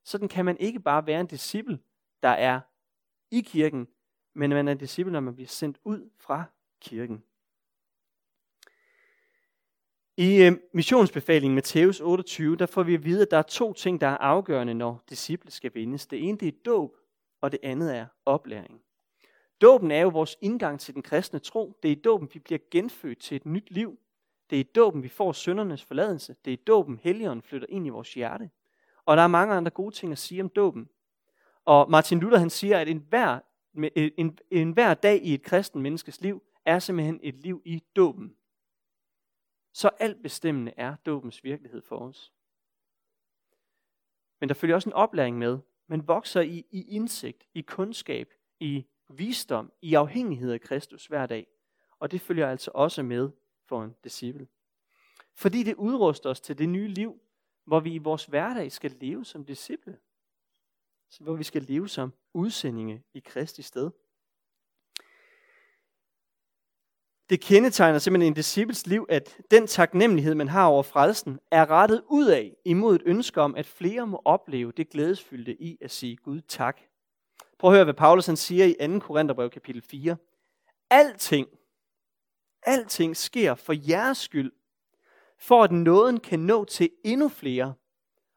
[0.03, 1.79] sådan kan man ikke bare være en disciple,
[2.23, 2.59] der er
[3.31, 3.87] i kirken,
[4.33, 6.43] men man er en disciple, når man bliver sendt ud fra
[6.81, 7.23] kirken.
[10.21, 14.01] I øh, missionsbefalingen Matthæus 28, der får vi at vide, at der er to ting,
[14.01, 16.07] der er afgørende, når disciple skal vindes.
[16.07, 16.95] Det ene det er dåb,
[17.41, 18.81] og det andet er oplæring.
[19.61, 21.77] Dåben er jo vores indgang til den kristne tro.
[21.83, 23.97] Det er i dåben, vi bliver genfødt til et nyt liv.
[24.49, 26.35] Det er i dåben, vi får søndernes forladelse.
[26.45, 28.49] Det er i dåben, helligånden flytter ind i vores hjerte.
[29.05, 30.89] Og der er mange andre gode ting at sige om dåben.
[31.65, 33.39] Og Martin Luther han siger, at enhver,
[33.95, 38.35] en, en, hver dag i et kristen menneskes liv er simpelthen et liv i dåben.
[39.73, 42.33] Så alt bestemmende er dåbens virkelighed for os.
[44.39, 45.59] Men der følger også en oplæring med.
[45.87, 51.47] Man vokser i, i indsigt, i kundskab, i visdom, i afhængighed af Kristus hver dag.
[51.99, 53.29] Og det følger altså også med
[53.65, 54.47] for en disciple.
[55.33, 57.21] Fordi det udruster os til det nye liv,
[57.65, 59.97] hvor vi i vores hverdag skal leve som disciple.
[61.19, 63.91] Hvor vi skal leve som udsendinge i Kristi sted.
[67.31, 72.03] Det kendetegner simpelthen en disciples liv, at den taknemmelighed, man har over frelsen, er rettet
[72.09, 76.15] ud af imod et ønske om, at flere må opleve det glædesfyldte i at sige
[76.15, 76.81] Gud tak.
[77.59, 78.99] Prøv at høre, hvad Paulus han siger i 2.
[78.99, 80.17] Korintherbrev kapitel 4.
[80.89, 81.47] Alting,
[82.63, 84.51] alting sker for jeres skyld,
[85.39, 87.73] for at nåden kan nå til endnu flere,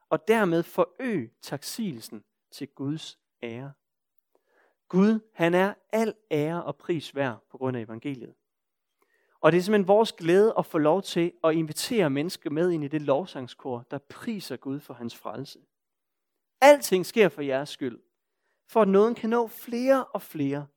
[0.09, 3.71] og dermed forøge taksigelsen til Guds ære.
[4.89, 8.33] Gud, han er al ære og pris værd på grund af evangeliet.
[9.39, 12.83] Og det er simpelthen vores glæde at få lov til at invitere mennesker med ind
[12.83, 15.59] i det lovsangskor, der priser Gud for hans frelse.
[16.61, 17.99] Alting sker for jeres skyld,
[18.67, 20.67] for at nåden kan nå flere og flere,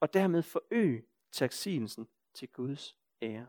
[0.00, 3.46] og dermed forøge taksigelsen til Guds ære.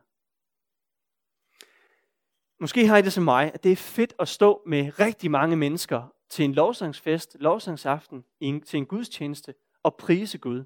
[2.60, 5.56] Måske har I det som mig, at det er fedt at stå med rigtig mange
[5.56, 10.63] mennesker til en lovsangsfest, lovsangsaften, til en gudstjeneste og prise Gud.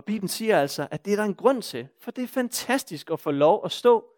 [0.00, 3.10] Og Bibelen siger altså, at det er der en grund til, for det er fantastisk
[3.10, 4.14] at få lov at stå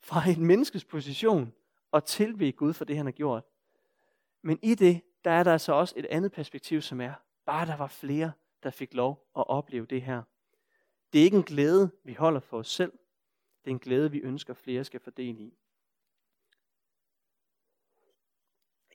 [0.00, 1.52] fra en menneskes position
[1.90, 3.44] og tilbe Gud for det, han har gjort.
[4.42, 7.12] Men i det, der er der altså også et andet perspektiv, som er,
[7.46, 10.22] bare der var flere, der fik lov at opleve det her.
[11.12, 12.92] Det er ikke en glæde, vi holder for os selv.
[13.64, 15.58] Det er en glæde, vi ønsker, flere skal fordele i.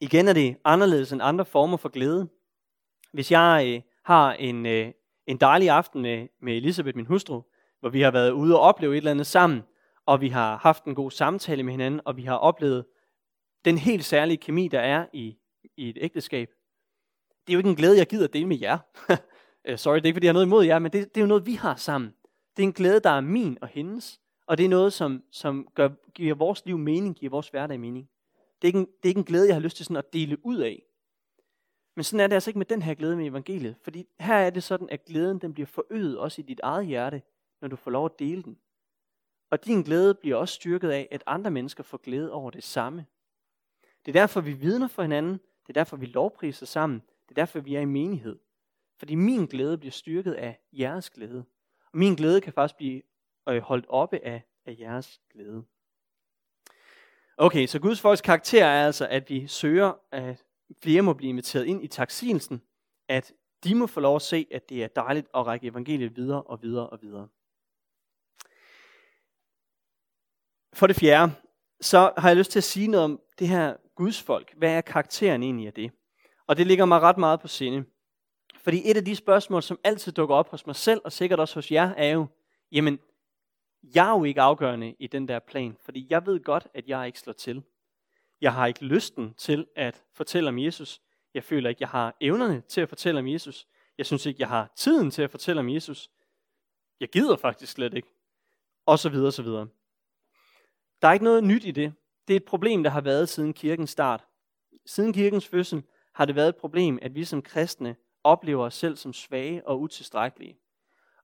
[0.02, 2.30] Igen er det anderledes end andre former for glæde.
[3.12, 4.94] Hvis jeg øh, har en, øh,
[5.27, 7.41] en dejlig aften med, med Elisabeth, min hustru,
[7.79, 9.62] hvor vi har været ude og opleve et eller andet sammen,
[10.05, 12.86] og vi har haft en god samtale med hinanden, og vi har oplevet
[13.65, 15.38] den helt særlige kemi, der er i,
[15.77, 16.49] i et ægteskab.
[17.47, 18.77] Det er jo ikke en glæde, jeg gider dele med jer.
[19.65, 21.21] Øh, sorry, det er ikke, fordi jeg har noget imod jer, men det, det er
[21.21, 22.13] jo noget, vi har sammen.
[22.57, 25.67] Det er en glæde, der er min og hendes, og det er noget, som, som
[25.75, 28.10] gør, giver vores liv mening, giver vores hverdag mening.
[28.62, 30.13] Det er, ikke en, det er ikke en glæde, jeg har lyst til sådan at
[30.13, 30.84] dele ud af.
[32.01, 33.75] Men sådan er det altså ikke med den her glæde med evangeliet.
[33.81, 37.21] Fordi her er det sådan, at glæden den bliver forøget også i dit eget hjerte,
[37.61, 38.57] når du får lov at dele den.
[39.49, 43.05] Og din glæde bliver også styrket af, at andre mennesker får glæde over det samme.
[44.05, 45.33] Det er derfor, vi vidner for hinanden.
[45.33, 47.01] Det er derfor, vi lovpriser sammen.
[47.29, 48.39] Det er derfor, vi er i menighed.
[48.97, 51.43] Fordi min glæde bliver styrket af jeres glæde.
[51.91, 53.01] Og min glæde kan faktisk blive
[53.49, 55.63] øh, holdt oppe af, af jeres glæde.
[57.37, 60.43] Okay, så Guds folks karakter er altså, at vi søger at
[60.84, 62.62] flere må blive inviteret ind i taksigelsen,
[63.07, 66.43] at de må få lov at se, at det er dejligt at række evangeliet videre
[66.43, 67.27] og videre og videre.
[70.73, 71.34] For det fjerde,
[71.81, 74.53] så har jeg lyst til at sige noget om det her Guds folk.
[74.57, 75.91] Hvad er karakteren egentlig af det?
[76.47, 77.86] Og det ligger mig ret meget på sinde.
[78.57, 81.55] Fordi et af de spørgsmål, som altid dukker op hos mig selv, og sikkert også
[81.55, 82.27] hos jer, er jo,
[82.71, 82.99] jamen,
[83.95, 87.07] jeg er jo ikke afgørende i den der plan, fordi jeg ved godt, at jeg
[87.07, 87.63] ikke slår til.
[88.41, 91.01] Jeg har ikke lysten til at fortælle om Jesus.
[91.34, 93.67] Jeg føler ikke, jeg har evnerne til at fortælle om Jesus.
[93.97, 96.10] Jeg synes ikke, jeg har tiden til at fortælle om Jesus.
[96.99, 98.08] Jeg gider faktisk slet ikke.
[98.86, 99.67] Og så videre, så videre.
[101.01, 101.93] Der er ikke noget nyt i det.
[102.27, 104.25] Det er et problem, der har været siden kirkens start.
[104.86, 108.95] Siden kirkens fødsel har det været et problem, at vi som kristne oplever os selv
[108.95, 110.58] som svage og utilstrækkelige.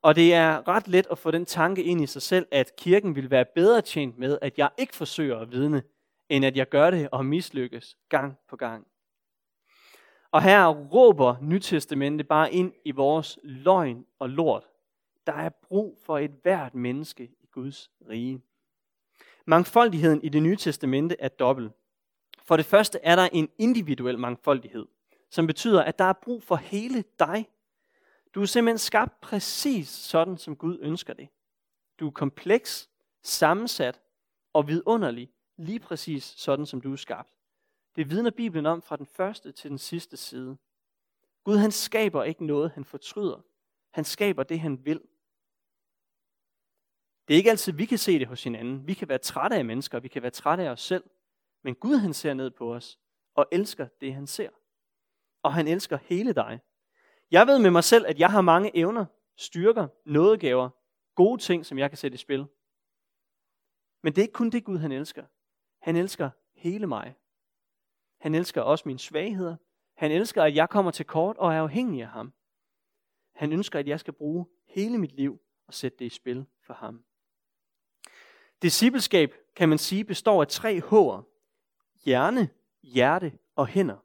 [0.02, 3.16] Og det er ret let at få den tanke ind i sig selv, at kirken
[3.16, 5.84] vil være bedre tjent med, at jeg ikke forsøger at vidne,
[6.30, 8.88] end at jeg gør det og mislykkes gang på gang.
[10.32, 14.64] Og her råber Nytestamentet bare ind i vores løgn og lort.
[15.28, 18.42] Der er brug for et hvert menneske i Guds rige.
[19.46, 21.72] Mangfoldigheden i det nye testamente er dobbelt.
[22.44, 24.86] For det første er der en individuel mangfoldighed,
[25.30, 27.50] som betyder, at der er brug for hele dig.
[28.36, 31.30] Du er simpelthen skabt præcis sådan, som Gud ønsker det.
[32.00, 32.90] Du er kompleks,
[33.24, 34.02] sammensat
[34.54, 37.34] og vidunderlig lige præcis sådan, som du er skabt.
[37.96, 40.58] Det vidner Bibelen om fra den første til den sidste side.
[41.44, 43.42] Gud han skaber ikke noget, han fortryder.
[43.92, 45.02] Han skaber det, han vil.
[47.28, 48.88] Det er ikke altid, vi kan se det hos hinanden.
[48.88, 51.04] Vi kan være trætte af mennesker, vi kan være trætte af os selv.
[51.64, 53.00] Men Gud han ser ned på os
[53.36, 54.50] og elsker det, han ser.
[55.44, 56.60] Og han elsker hele dig.
[57.32, 60.70] Jeg ved med mig selv, at jeg har mange evner, styrker, nådegaver,
[61.16, 62.46] gode ting, som jeg kan sætte i spil.
[64.04, 65.26] Men det er ikke kun det, Gud han elsker.
[65.88, 67.16] Han elsker hele mig.
[68.20, 69.56] Han elsker også mine svagheder.
[69.96, 72.34] Han elsker, at jeg kommer til kort og er afhængig af ham.
[73.36, 76.74] Han ønsker, at jeg skal bruge hele mit liv og sætte det i spil for
[76.74, 77.04] ham.
[78.62, 81.24] Discipleskab, kan man sige, består af tre H'er.
[82.06, 82.50] Hjerne,
[82.84, 83.98] hjerte og hænder.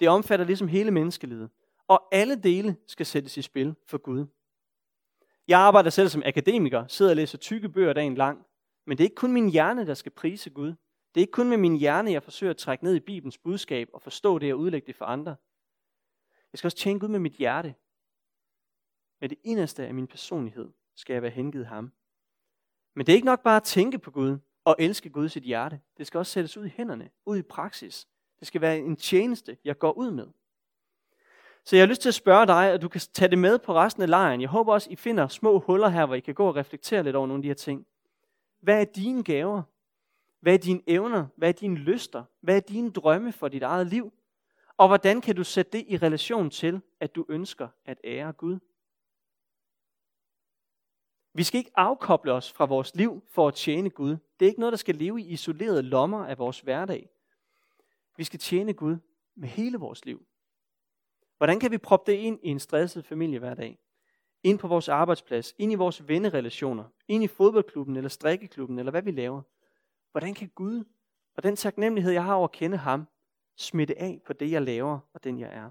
[0.00, 1.50] Det omfatter ligesom hele menneskelivet.
[1.86, 4.26] Og alle dele skal sættes i spil for Gud.
[5.48, 8.46] Jeg arbejder selv som akademiker, sidder og læser tykke bøger dagen lang.
[8.84, 10.68] Men det er ikke kun min hjerne, der skal prise Gud.
[11.14, 13.88] Det er ikke kun med min hjerne, jeg forsøger at trække ned i Bibelens budskab
[13.92, 15.36] og forstå det og udlægge det for andre.
[16.52, 17.74] Jeg skal også tjene Gud med mit hjerte.
[19.20, 21.92] Med det inderste af min personlighed skal jeg være hengivet ham.
[22.94, 25.42] Men det er ikke nok bare at tænke på Gud og elske Gud i sit
[25.42, 25.80] hjerte.
[25.98, 28.08] Det skal også sættes ud i hænderne, ud i praksis.
[28.40, 30.26] Det skal være en tjeneste, jeg går ud med.
[31.64, 33.74] Så jeg har lyst til at spørge dig, at du kan tage det med på
[33.74, 34.40] resten af lejren.
[34.40, 37.16] Jeg håber også, I finder små huller her, hvor I kan gå og reflektere lidt
[37.16, 37.86] over nogle af de her ting.
[38.60, 39.62] Hvad er dine gaver?
[40.40, 41.26] Hvad er dine evner?
[41.36, 42.24] Hvad er dine lyster?
[42.40, 44.12] Hvad er dine drømme for dit eget liv?
[44.76, 48.58] Og hvordan kan du sætte det i relation til, at du ønsker at ære Gud?
[51.34, 54.10] Vi skal ikke afkoble os fra vores liv for at tjene Gud.
[54.10, 57.10] Det er ikke noget, der skal leve i isolerede lommer af vores hverdag.
[58.16, 58.96] Vi skal tjene Gud
[59.34, 60.26] med hele vores liv.
[61.36, 63.78] Hvordan kan vi proppe det ind i en stresset familiehverdag?
[64.42, 69.02] Ind på vores arbejdsplads, ind i vores vennerelationer, ind i fodboldklubben eller strikkeklubben, eller hvad
[69.02, 69.42] vi laver.
[70.12, 70.84] Hvordan kan Gud
[71.36, 73.08] og den taknemmelighed, jeg har over at kende ham,
[73.56, 75.70] smitte af på det, jeg laver og den, jeg er?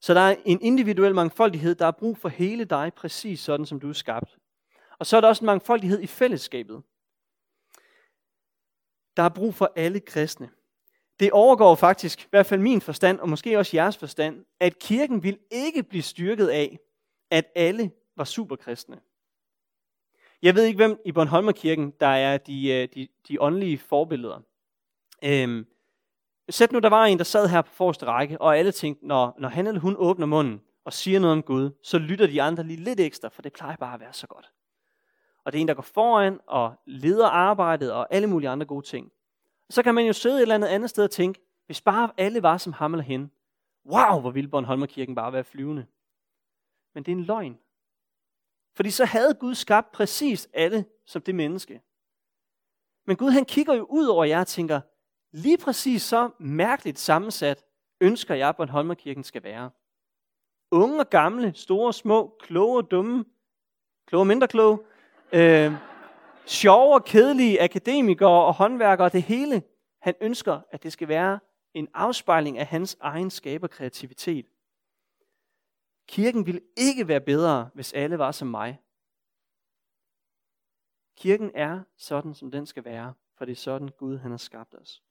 [0.00, 3.80] Så der er en individuel mangfoldighed, der er brug for hele dig, præcis sådan som
[3.80, 4.38] du er skabt.
[4.98, 6.82] Og så er der også en mangfoldighed i fællesskabet.
[9.16, 10.50] Der er brug for alle kristne.
[11.20, 15.22] Det overgår faktisk, i hvert fald min forstand, og måske også jeres forstand, at kirken
[15.22, 16.78] vil ikke blive styrket af,
[17.30, 19.00] at alle var superkristne.
[20.42, 24.40] Jeg ved ikke, hvem i Bornholmerkirken, der er de, øh, de, de åndelige forbilleder.
[25.24, 25.66] Øhm,
[26.50, 29.34] sæt nu, der var en, der sad her på forreste række, og alle tænkte, når,
[29.38, 32.62] når han eller hun åbner munden og siger noget om Gud, så lytter de andre
[32.62, 34.50] lige lidt ekstra, for det plejer bare at være så godt.
[35.44, 38.86] Og det er en, der går foran og leder arbejdet og alle mulige andre gode
[38.86, 39.12] ting.
[39.70, 42.42] Så kan man jo sidde et eller andet andet sted og tænke, hvis bare alle
[42.42, 43.28] var som ham eller hende,
[43.86, 45.86] wow, hvor ville Bornholmerkirken bare være flyvende.
[46.94, 47.58] Men det er en løgn.
[48.76, 51.82] Fordi så havde Gud skabt præcis alle som det menneske.
[53.06, 54.80] Men Gud han kigger jo ud over jer og tænker,
[55.32, 57.64] lige præcis så mærkeligt sammensat
[58.00, 59.70] ønsker jeg, at Bornholmerkirken skal være.
[60.70, 63.24] Unge og gamle, store og små, kloge og dumme,
[64.06, 64.78] kloge og mindre kloge,
[65.32, 65.72] øh,
[66.46, 69.62] sjove og kedelige akademikere og håndværkere, det hele.
[70.00, 71.38] Han ønsker, at det skal være
[71.74, 74.46] en afspejling af hans egen skaberkreativitet.
[76.08, 78.80] Kirken ville ikke være bedre, hvis alle var som mig.
[81.16, 84.74] Kirken er sådan, som den skal være, for det er sådan Gud han har skabt
[84.74, 85.02] os.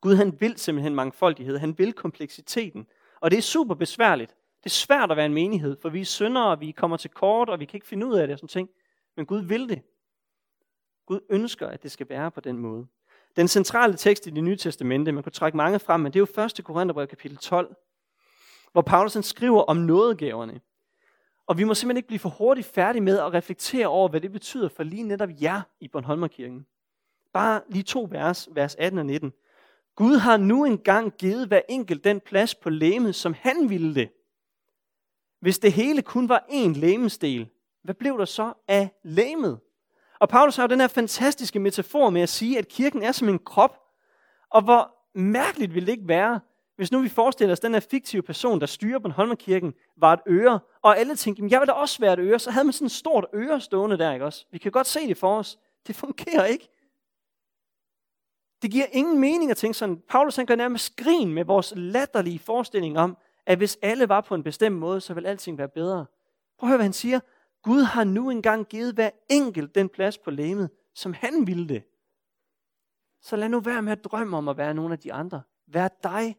[0.00, 2.86] Gud han vil simpelthen mangfoldighed, han vil kompleksiteten,
[3.20, 4.36] og det er super besværligt.
[4.64, 7.48] Det er svært at være en menighed, for vi er syndere, vi kommer til kort,
[7.48, 8.70] og vi kan ikke finde ud af det og sådan ting.
[9.20, 9.82] Men Gud vil det.
[11.06, 12.86] Gud ønsker, at det skal være på den måde.
[13.36, 16.42] Den centrale tekst i det nye testamente, man kunne trække mange frem, men det er
[16.42, 16.64] jo 1.
[16.64, 17.76] Korintherbrev kapitel 12,
[18.72, 20.60] hvor Paulus skriver om nådegaverne.
[21.46, 24.32] Og vi må simpelthen ikke blive for hurtigt færdige med at reflektere over, hvad det
[24.32, 26.66] betyder for lige netop jer i Bornholmerkirken.
[27.32, 29.32] Bare lige to vers, vers 18 og 19.
[29.94, 34.10] Gud har nu engang givet hver enkelt den plads på læmet, som han ville det.
[35.40, 37.48] Hvis det hele kun var én læmesdel,
[37.82, 39.60] hvad blev der så af lægemet?
[40.18, 43.28] Og Paulus har jo den her fantastiske metafor med at sige, at kirken er som
[43.28, 43.78] en krop.
[44.50, 46.40] Og hvor mærkeligt ville det ikke være,
[46.76, 49.08] hvis nu vi forestiller os, at den her fiktive person, der styrer på
[49.96, 52.64] var et øre, og alle tænkte, jeg vil da også være et øre, så havde
[52.64, 54.46] man sådan et stort øre stående der, ikke også?
[54.50, 55.58] Vi kan godt se det for os.
[55.86, 56.68] Det fungerer ikke.
[58.62, 60.02] Det giver ingen mening at tænke sådan.
[60.08, 63.16] Paulus han gør nærmest grin med vores latterlige forestilling om,
[63.46, 66.06] at hvis alle var på en bestemt måde, så vil alting være bedre.
[66.58, 67.20] Prøv at høre, hvad han siger.
[67.62, 71.82] Gud har nu engang givet hver enkelt den plads på lemet, som han ville det.
[73.22, 75.42] Så lad nu være med at drømme om at være nogle af de andre.
[75.66, 76.36] Vær dig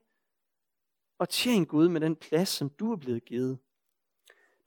[1.20, 3.58] og tjen Gud med den plads, som du er blevet givet.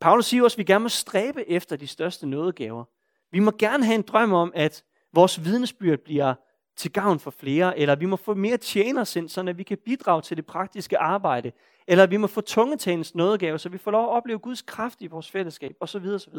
[0.00, 2.84] Paulus siger også, at vi gerne må stræbe efter de største nådegaver.
[3.30, 6.34] Vi må gerne have en drøm om, at vores vidnesbyrd bliver
[6.76, 10.36] til gavn for flere, eller vi må få mere tjenersind, så vi kan bidrage til
[10.36, 11.52] det praktiske arbejde,
[11.86, 15.06] eller vi må få tungetalens nådegave, så vi får lov at opleve Guds kraft i
[15.06, 16.06] vores fællesskab, osv.
[16.06, 16.38] osv.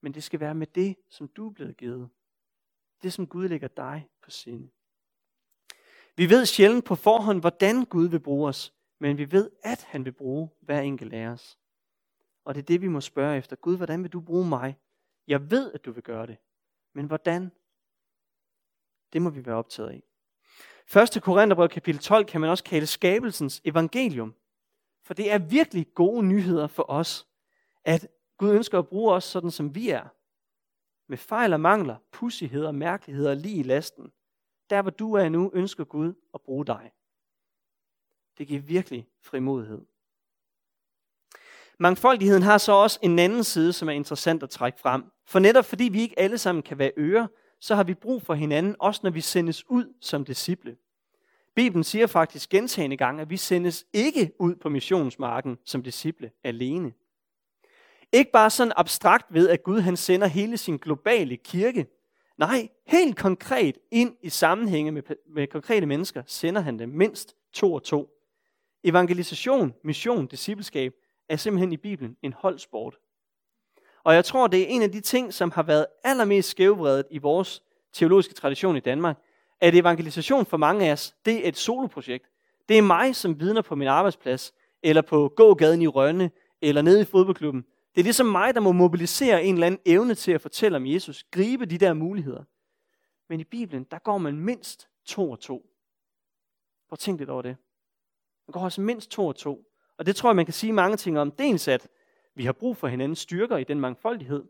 [0.00, 2.08] Men det skal være med det, som du er blevet givet.
[3.02, 4.70] Det, som Gud lægger dig på sinde.
[6.16, 10.04] Vi ved sjældent på forhånd, hvordan Gud vil bruge os, men vi ved, at han
[10.04, 11.58] vil bruge hver enkelt af os.
[12.44, 13.56] Og det er det, vi må spørge efter.
[13.56, 14.78] Gud, hvordan vil du bruge mig?
[15.26, 16.36] Jeg ved, at du vil gøre det.
[16.92, 17.52] Men hvordan?
[19.12, 20.02] Det må vi være optaget af.
[20.96, 21.22] 1.
[21.22, 24.34] Korintherbrev kapitel 12 kan man også kalde skabelsens evangelium.
[25.04, 27.26] For det er virkelig gode nyheder for os,
[27.84, 30.08] at Gud ønsker at bruge os sådan, som vi er.
[31.08, 34.12] Med fejl og mangler, pussigheder, mærkeligheder lige i lasten.
[34.70, 36.92] Der hvor du er nu, ønsker Gud at bruge dig.
[38.38, 39.80] Det giver virkelig frimodighed.
[41.78, 45.04] Mangfoldigheden har så også en anden side, som er interessant at trække frem.
[45.26, 47.26] For netop fordi vi ikke alle sammen kan være ører,
[47.60, 50.76] så har vi brug for hinanden, også når vi sendes ud som disciple.
[51.54, 56.92] Bibelen siger faktisk gentagende gange, at vi sendes ikke ud på missionsmarken som disciple alene.
[58.12, 61.86] Ikke bare sådan abstrakt ved, at Gud han sender hele sin globale kirke.
[62.38, 65.02] Nej, helt konkret ind i sammenhænge med,
[65.34, 68.10] med konkrete mennesker sender han dem mindst to og to.
[68.84, 70.92] Evangelisation, mission, discipleskab
[71.28, 72.96] er simpelthen i Bibelen en holdsport.
[74.04, 77.18] Og jeg tror, det er en af de ting, som har været allermest skævvredet i
[77.18, 79.18] vores teologiske tradition i Danmark,
[79.60, 82.26] at evangelisation for mange af os, det er et soloprojekt.
[82.68, 86.30] Det er mig, som vidner på min arbejdsplads, eller på gågaden i Rønne,
[86.62, 87.64] eller nede i fodboldklubben.
[87.94, 90.86] Det er ligesom mig, der må mobilisere en eller anden evne til at fortælle om
[90.86, 92.44] Jesus, gribe de der muligheder.
[93.28, 95.66] Men i Bibelen, der går man mindst to og to.
[96.88, 97.56] Prøv at tænke lidt over det.
[98.46, 99.64] Man går altså mindst to og to.
[99.98, 101.30] Og det tror jeg, man kan sige mange ting om.
[101.30, 101.88] Dels at
[102.40, 104.44] vi har brug for hinandens styrker i den mangfoldighed.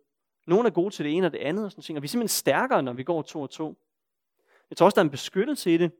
[0.46, 1.98] Nogle er gode til det ene og det andet, og sådan ting.
[1.98, 3.78] Og vi er simpelthen stærkere, når vi går to og to.
[4.70, 5.92] Jeg tror også, der er en beskyttelse i det.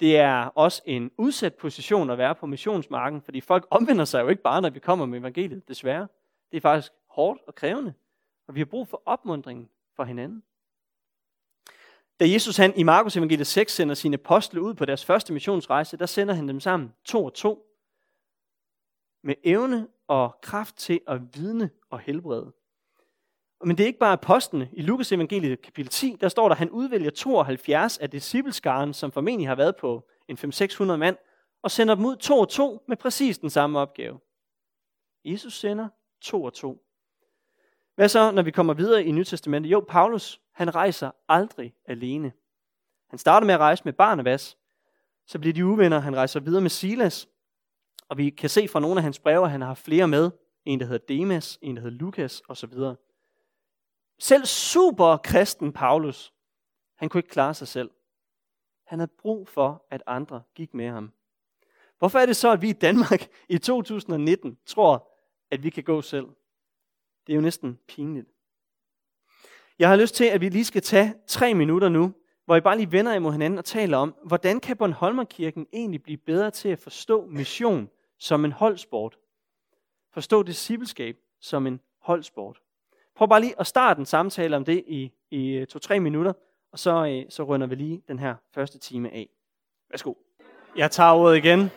[0.00, 4.28] Det er også en udsat position at være på missionsmarken, fordi folk omvender sig jo
[4.28, 6.08] ikke bare, når vi kommer med evangeliet, desværre.
[6.50, 7.94] Det er faktisk hårdt og krævende,
[8.48, 10.42] og vi har brug for opmundringen for hinanden.
[12.20, 15.96] Da Jesus han i Markus evangeliet 6 sender sine apostle ud på deres første missionsrejse,
[15.96, 17.64] der sender han dem sammen to og to
[19.22, 22.52] med evne og kraft til at vidne og helbrede.
[23.64, 24.68] Men det er ikke bare apostlene.
[24.72, 29.12] I Lukas evangeliet kapitel 10, der står der, at han udvælger 72 af discipleskaren, som
[29.12, 31.16] formentlig har været på en 500-600 mand,
[31.62, 34.20] og sender dem ud to og to med præcis den samme opgave.
[35.24, 35.88] Jesus sender
[36.20, 36.84] to og to.
[37.94, 39.70] Hvad så, når vi kommer videre i Nyt Testamentet?
[39.70, 42.32] Jo, Paulus, han rejser aldrig alene.
[43.10, 44.56] Han starter med at rejse med Barnabas,
[45.26, 47.28] så bliver de uvenner, han rejser videre med Silas,
[48.08, 50.30] og vi kan se fra nogle af hans breve, at han har flere med.
[50.64, 52.72] En, der hedder Demas, en, der hedder Lukas osv.
[54.18, 56.32] Selv super kristen Paulus,
[56.96, 57.90] han kunne ikke klare sig selv.
[58.86, 61.12] Han havde brug for, at andre gik med ham.
[61.98, 65.10] Hvorfor er det så, at vi i Danmark i 2019 tror,
[65.50, 66.26] at vi kan gå selv?
[67.26, 68.28] Det er jo næsten pinligt.
[69.78, 72.76] Jeg har lyst til, at vi lige skal tage tre minutter nu, hvor I bare
[72.76, 76.78] lige vender imod hinanden og taler om, hvordan kan Bornholmerkirken egentlig blive bedre til at
[76.78, 79.18] forstå mission som en holdsport.
[80.12, 82.60] Forstå discipleskab som en holdsport.
[83.16, 86.32] Prøv bare lige at starte en samtale om det i, i øh, to-tre minutter,
[86.72, 89.28] og så, øh, så runder vi lige den her første time af.
[89.90, 90.14] Værsgo.
[90.76, 91.70] Jeg tager ordet igen.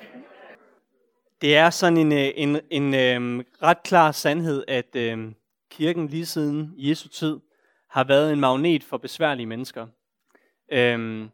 [1.41, 5.31] Det er sådan en, øh, en, en, en ret klar sandhed, at øh,
[5.69, 7.39] kirken lige siden Jesu tid
[7.89, 9.87] har været en magnet for besværlige mennesker.
[10.71, 11.29] Øhm,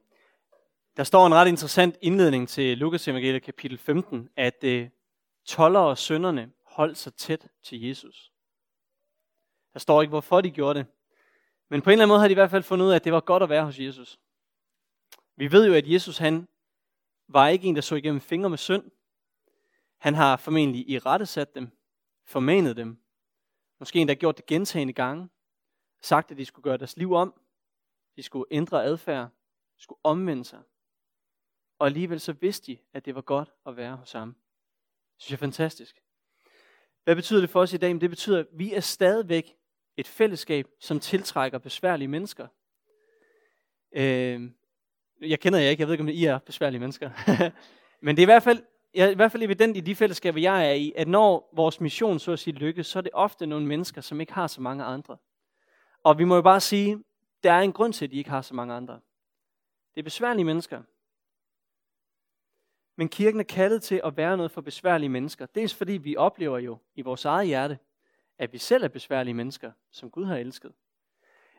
[0.97, 4.88] der står en ret interessant indledning til Lukas evangeliet kapitel 15, at øh,
[5.48, 8.32] toller og sønderne holdt sig tæt til Jesus.
[9.74, 10.88] Der står ikke, hvorfor de gjorde det.
[11.70, 13.04] Men på en eller anden måde har de i hvert fald fundet ud af, at
[13.04, 14.20] det var godt at være hos Jesus.
[15.36, 16.48] Vi ved jo, at Jesus han
[17.28, 18.91] var ikke en, der så igennem fingre med synd.
[19.98, 21.72] Han har formentlig i rette sat dem,
[22.26, 22.98] formanet dem.
[23.80, 25.30] Måske endda gjort det gentagende gange.
[26.02, 27.41] Sagt, at de skulle gøre deres liv om.
[28.16, 29.30] De skulle ændre adfærd.
[29.78, 30.62] Skulle omvende sig.
[31.80, 34.36] Og alligevel så vidste de, at det var godt at være hos ham.
[35.18, 35.95] Det synes jeg er fantastisk.
[37.03, 38.01] Hvad betyder det for os i dag?
[38.01, 39.55] Det betyder, at vi er stadigvæk
[39.97, 42.47] et fællesskab, som tiltrækker besværlige mennesker.
[43.95, 44.51] Øh,
[45.22, 47.11] jeg kender jer ikke, jeg ved ikke, om I er besværlige mennesker.
[48.05, 48.63] Men det er i hvert fald,
[48.93, 51.82] jeg er i hvert fald evident i de fællesskaber, jeg er i, at når vores
[51.82, 54.61] mission så at sige lykkes, så er det ofte nogle mennesker, som ikke har så
[54.61, 55.18] mange andre.
[56.03, 57.03] Og vi må jo bare sige,
[57.43, 58.93] der er en grund til, at de ikke har så mange andre.
[59.95, 60.82] Det er besværlige mennesker.
[62.98, 65.45] Men kirken er kaldet til at være noget for besværlige mennesker.
[65.45, 67.80] Dels fordi vi oplever jo i vores eget hjerte,
[68.38, 70.74] at vi selv er besværlige mennesker, som Gud har elsket.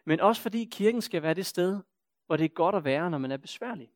[0.04, 1.80] Men også fordi kirken skal være det sted,
[2.26, 3.90] hvor det er godt at være, når man er besværlig.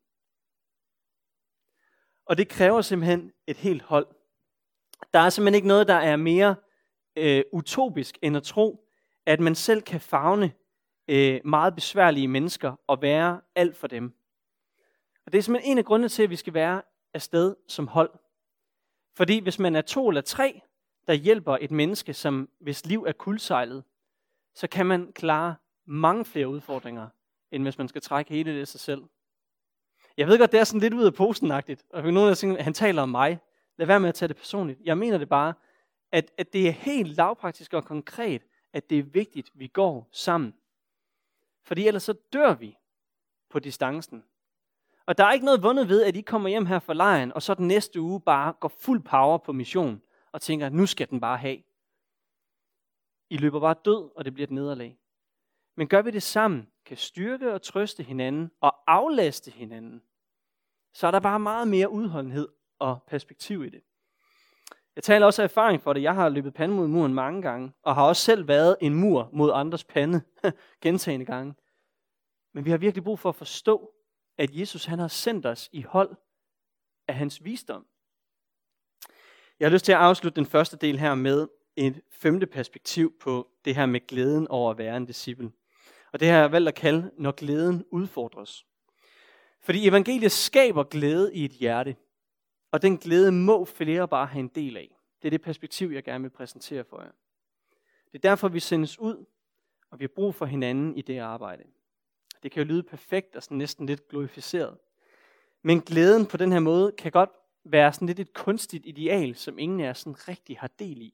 [2.25, 4.07] Og det kræver simpelthen et helt hold.
[5.13, 6.55] Der er simpelthen ikke noget, der er mere
[7.15, 8.89] øh, utopisk end at tro,
[9.25, 10.53] at man selv kan fagne
[11.07, 14.13] øh, meget besværlige mennesker og være alt for dem.
[15.25, 16.81] Og det er simpelthen en af grundene til, at vi skal være
[17.13, 18.11] afsted som hold.
[19.15, 20.61] Fordi hvis man er to eller tre,
[21.07, 23.83] der hjælper et menneske, som hvis liv er kuldsejlet,
[24.53, 25.55] så kan man klare
[25.85, 27.07] mange flere udfordringer,
[27.51, 29.03] end hvis man skal trække hele det sig selv.
[30.17, 32.73] Jeg ved godt, det er sådan lidt ud af posen-agtigt, og nogen af at han
[32.73, 33.39] taler om mig.
[33.77, 34.79] Lad være med at tage det personligt.
[34.83, 35.53] Jeg mener det bare,
[36.11, 38.41] at, at det er helt lavpraktisk og konkret,
[38.73, 40.53] at det er vigtigt, at vi går sammen.
[41.63, 42.77] Fordi ellers så dør vi
[43.49, 44.23] på distancen.
[45.05, 47.41] Og der er ikke noget vundet ved, at I kommer hjem her fra lejen, og
[47.41, 50.01] så den næste uge bare går fuld power på mission,
[50.31, 51.63] og tænker, nu skal den bare have.
[53.29, 54.97] I løber bare død, og det bliver et nederlag.
[55.77, 60.01] Men gør vi det sammen, kan styrke og trøste hinanden og aflaste hinanden,
[60.93, 62.47] så er der bare meget mere udholdenhed
[62.79, 63.81] og perspektiv i det.
[64.95, 66.01] Jeg taler også af erfaring for det.
[66.01, 69.29] Jeg har løbet pande mod muren mange gange, og har også selv været en mur
[69.33, 70.21] mod andres pande
[70.81, 71.53] gentagende gange.
[72.53, 73.93] Men vi har virkelig brug for at forstå,
[74.37, 76.15] at Jesus han har sendt os i hold
[77.07, 77.85] af hans visdom.
[79.59, 83.47] Jeg har lyst til at afslutte den første del her med et femte perspektiv på
[83.65, 85.51] det her med glæden over at være en disciple.
[86.11, 88.65] Og det har jeg valgt at kalde, når glæden udfordres.
[89.59, 91.95] Fordi evangeliet skaber glæde i et hjerte,
[92.71, 94.97] og den glæde må flere bare have en del af.
[95.21, 97.11] Det er det perspektiv, jeg gerne vil præsentere for jer.
[98.11, 99.25] Det er derfor, vi sendes ud,
[99.91, 101.63] og vi har brug for hinanden i det arbejde.
[102.43, 104.77] Det kan jo lyde perfekt og sådan næsten lidt glorificeret.
[105.61, 107.29] Men glæden på den her måde kan godt
[107.63, 111.13] være sådan lidt et kunstigt ideal, som ingen af os sådan rigtig har del i.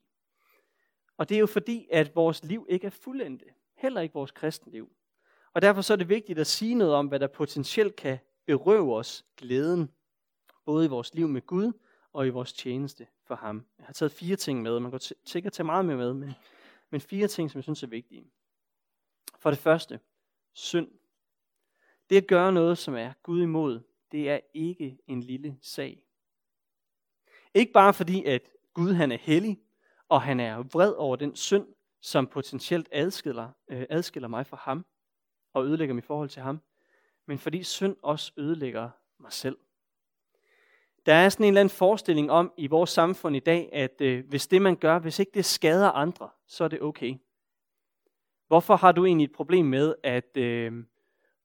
[1.17, 3.45] Og det er jo fordi, at vores liv ikke er fuldendte.
[3.75, 4.91] Heller ikke vores kristenliv.
[5.53, 8.95] Og derfor så er det vigtigt at sige noget om, hvad der potentielt kan berøve
[8.95, 9.91] os glæden,
[10.65, 11.71] både i vores liv med Gud
[12.13, 13.65] og i vores tjeneste for ham.
[13.77, 14.79] Jeg har taget fire ting med.
[14.79, 16.31] Man kan sikkert tage meget mere med, men,
[16.89, 18.25] men fire ting, som jeg synes er vigtige.
[19.39, 19.99] For det første,
[20.53, 20.98] synd.
[22.09, 23.79] Det at gøre noget, som er Gud imod,
[24.11, 26.03] det er ikke en lille sag.
[27.53, 28.41] Ikke bare fordi, at
[28.73, 29.59] Gud han er hellig,
[30.09, 31.67] og han er vred over den synd,
[32.01, 34.85] som potentielt adskiller, øh, adskiller mig fra ham,
[35.53, 36.61] og ødelægger mit forhold til ham,
[37.25, 38.89] men fordi synd også ødelægger
[39.19, 39.57] mig selv.
[41.05, 44.27] Der er sådan en eller anden forestilling om i vores samfund i dag, at øh,
[44.27, 47.15] hvis det man gør, hvis ikke det skader andre, så er det okay.
[48.47, 50.83] Hvorfor har du egentlig et problem med, at øh,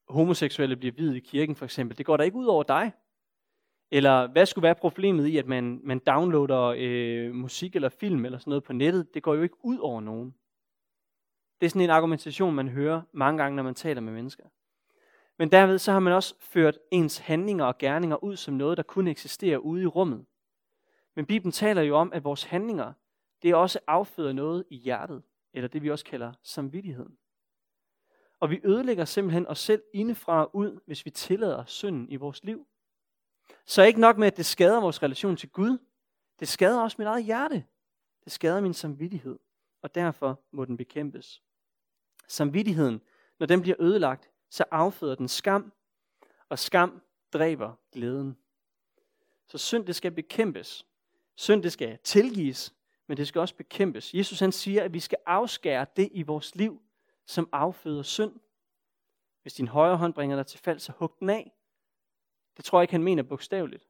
[0.08, 1.98] homoseksuelle bliver videt i kirken for eksempel?
[1.98, 2.92] Det går da ikke ud over dig.
[3.90, 8.38] Eller hvad skulle være problemet i, at man, man downloader øh, musik eller film eller
[8.38, 9.14] sådan noget på nettet?
[9.14, 10.34] Det går jo ikke ud over nogen.
[11.60, 14.44] Det er sådan en argumentation, man hører mange gange, når man taler med mennesker.
[15.38, 18.82] Men derved så har man også ført ens handlinger og gerninger ud som noget, der
[18.82, 20.24] kun eksisterer ude i rummet.
[21.16, 22.92] Men Bibelen taler jo om, at vores handlinger,
[23.42, 27.16] det er også afføder noget i hjertet, eller det vi også kalder samvittigheden.
[28.44, 32.44] Og vi ødelægger simpelthen os selv indefra og ud, hvis vi tillader synden i vores
[32.44, 32.66] liv.
[33.66, 35.78] Så ikke nok med, at det skader vores relation til Gud,
[36.40, 37.64] det skader også mit eget hjerte.
[38.24, 39.38] Det skader min samvittighed,
[39.82, 41.42] og derfor må den bekæmpes.
[42.28, 43.00] Samvittigheden,
[43.38, 45.72] når den bliver ødelagt, så afføder den skam,
[46.48, 48.36] og skam dræber glæden.
[49.46, 50.86] Så synd, det skal bekæmpes.
[51.36, 52.74] Synd, det skal tilgives,
[53.06, 54.14] men det skal også bekæmpes.
[54.14, 56.83] Jesus han siger, at vi skal afskære det i vores liv,
[57.26, 58.40] som afføder synd.
[59.42, 61.52] Hvis din højre hånd bringer dig til fald, så hug den af.
[62.56, 63.88] Det tror jeg ikke, han mener bogstaveligt.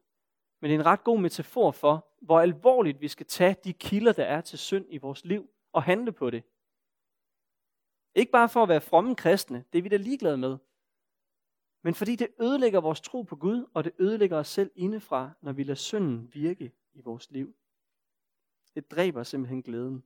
[0.59, 4.13] Men det er en ret god metafor for, hvor alvorligt vi skal tage de kilder,
[4.13, 6.43] der er til synd i vores liv, og handle på det.
[8.15, 10.57] Ikke bare for at være fromme kristne, det er vi da ligeglade med.
[11.81, 15.53] Men fordi det ødelægger vores tro på Gud, og det ødelægger os selv indefra, når
[15.53, 17.55] vi lader synden virke i vores liv.
[18.75, 20.03] Det dræber simpelthen glæden.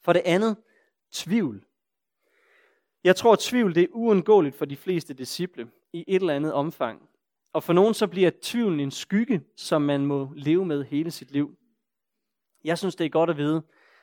[0.00, 0.56] For det andet,
[1.10, 1.66] tvivl.
[3.06, 6.52] Jeg tror, at tvivl det er uundgåeligt for de fleste disciple i et eller andet
[6.52, 7.08] omfang.
[7.52, 11.30] Og for nogen så bliver tvivlen en skygge, som man må leve med hele sit
[11.30, 11.56] liv.
[12.64, 13.62] Jeg synes, det er godt at vide,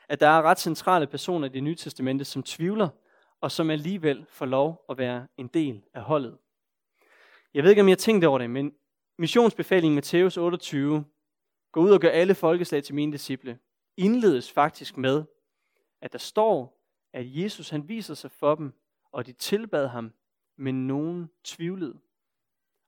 [0.10, 2.90] at der er ret centrale personer i det nye testamente, som tvivler,
[3.42, 6.38] og som alligevel får lov at være en del af holdet.
[7.54, 8.74] Jeg ved ikke, om jeg tænkte over det, men
[9.18, 11.06] missionsbefalingen Matthæus 28,
[11.72, 13.60] gå ud og gør alle folkeslag til mine disciple,
[13.98, 15.24] indledes faktisk med,
[16.02, 16.80] at der står,
[17.14, 18.74] at Jesus han viser sig for dem,
[19.14, 20.14] og de tilbad ham,
[20.58, 22.00] men nogen tvivlede.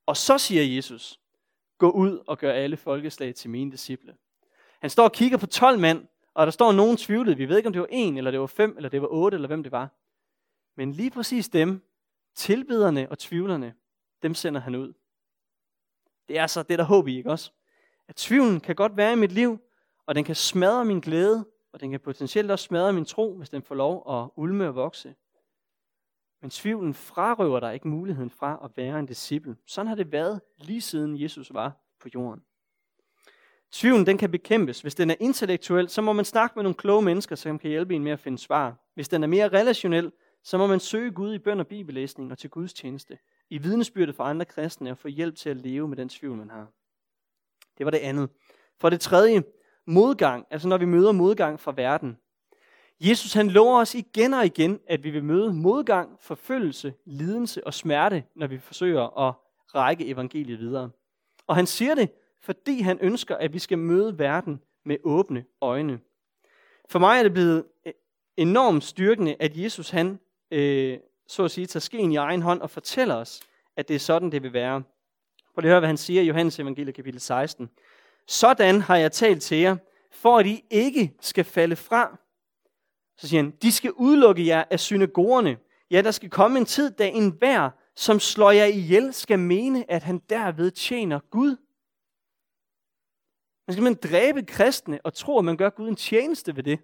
[0.06, 1.20] Og så siger Jesus,
[1.78, 4.18] gå ud og gør alle folkeslag til mine disciple.
[4.80, 7.38] Han står og kigger på 12 mænd, og der står nogen tvivlede.
[7.38, 9.36] Vi ved ikke, om det var en, eller det var fem, eller det var otte,
[9.36, 9.90] eller hvem det var.
[10.76, 11.82] Men lige præcis dem,
[12.36, 13.74] tilbederne og tvivlerne,
[14.24, 14.94] dem sender han ud.
[16.28, 17.52] Det er så det, der håber i, ikke også?
[18.08, 19.60] At tvivlen kan godt være i mit liv,
[20.06, 23.50] og den kan smadre min glæde, og den kan potentielt også smadre min tro, hvis
[23.50, 25.16] den får lov at ulme og vokse.
[26.46, 29.56] Men tvivlen frarøver dig ikke muligheden fra at være en disciple.
[29.68, 32.44] Sådan har det været lige siden Jesus var på jorden.
[33.72, 34.82] Tvivlen den kan bekæmpes.
[34.82, 37.96] Hvis den er intellektuel, så må man snakke med nogle kloge mennesker, som kan hjælpe
[37.96, 38.76] en med at finde svar.
[38.94, 40.12] Hvis den er mere relationel,
[40.44, 43.18] så må man søge Gud i bøn og bibellæsning og til Guds tjeneste.
[43.50, 46.50] I vidnesbyrdet for andre kristne og få hjælp til at leve med den tvivl, man
[46.50, 46.68] har.
[47.78, 48.30] Det var det andet.
[48.80, 49.44] For det tredje,
[49.88, 52.18] modgang, altså når vi møder modgang fra verden.
[53.00, 57.74] Jesus han lover os igen og igen, at vi vil møde modgang, forfølgelse, lidelse og
[57.74, 59.34] smerte, når vi forsøger at
[59.76, 60.90] række evangeliet videre.
[61.48, 62.10] Og han siger det,
[62.42, 66.00] fordi han ønsker, at vi skal møde verden med åbne øjne.
[66.90, 67.64] For mig er det blevet
[68.38, 70.20] enormt styrkende, at Jesus han,
[70.52, 73.42] øh, så at sige, tager skeen i egen hånd og fortæller os,
[73.78, 74.84] at det er sådan, det vil være.
[75.54, 77.70] Prøv lige at høre, hvad han siger i Johannes evangeliet kapitel 16.
[78.28, 79.78] Sådan har jeg talt til jer,
[80.12, 82.18] for at I ikke skal falde fra.
[83.18, 85.58] Så siger han, de skal udelukke jer af synagogerne.
[85.92, 89.92] Ja, der skal komme en tid, da en hver, som slår jer ihjel, skal mene,
[89.92, 91.56] at han derved tjener Gud.
[93.68, 96.80] Man skal man dræbe kristne og tro, at man gør Gud en tjeneste ved det.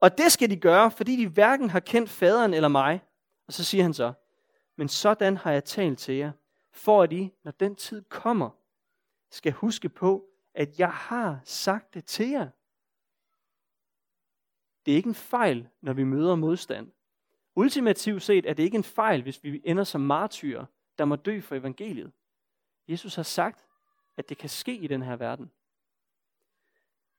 [0.00, 3.02] Og det skal de gøre, fordi de hverken har kendt faderen eller mig.
[3.46, 4.12] Og så siger han så,
[4.76, 6.32] men sådan har jeg talt til jer,
[6.72, 8.50] for at I, når den tid kommer,
[9.30, 12.48] skal huske på, at jeg har sagt det til jer.
[14.86, 16.92] Det er ikke en fejl, når vi møder modstand.
[17.54, 20.64] Ultimativt set er det ikke en fejl, hvis vi ender som martyrer,
[20.98, 22.12] der må dø for evangeliet.
[22.88, 23.66] Jesus har sagt,
[24.16, 25.50] at det kan ske i den her verden.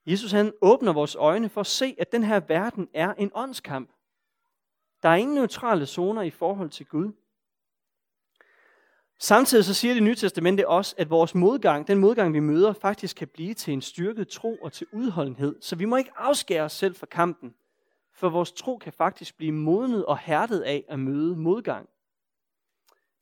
[0.05, 3.89] Jesus han åbner vores øjne for at se, at den her verden er en åndskamp.
[5.03, 7.11] Der er ingen neutrale zoner i forhold til Gud.
[9.23, 13.15] Samtidig så siger det nye testamente også, at vores modgang, den modgang vi møder, faktisk
[13.15, 15.55] kan blive til en styrket tro og til udholdenhed.
[15.61, 17.53] Så vi må ikke afskære os selv fra kampen,
[18.13, 21.89] for vores tro kan faktisk blive modnet og hærdet af at møde modgang.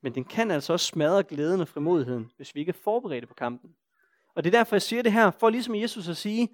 [0.01, 3.33] Men den kan altså også smadre glæden og frimodigheden, hvis vi ikke er forberedte på
[3.33, 3.75] kampen.
[4.35, 6.49] Og det er derfor, jeg siger det her, for ligesom Jesus at sige,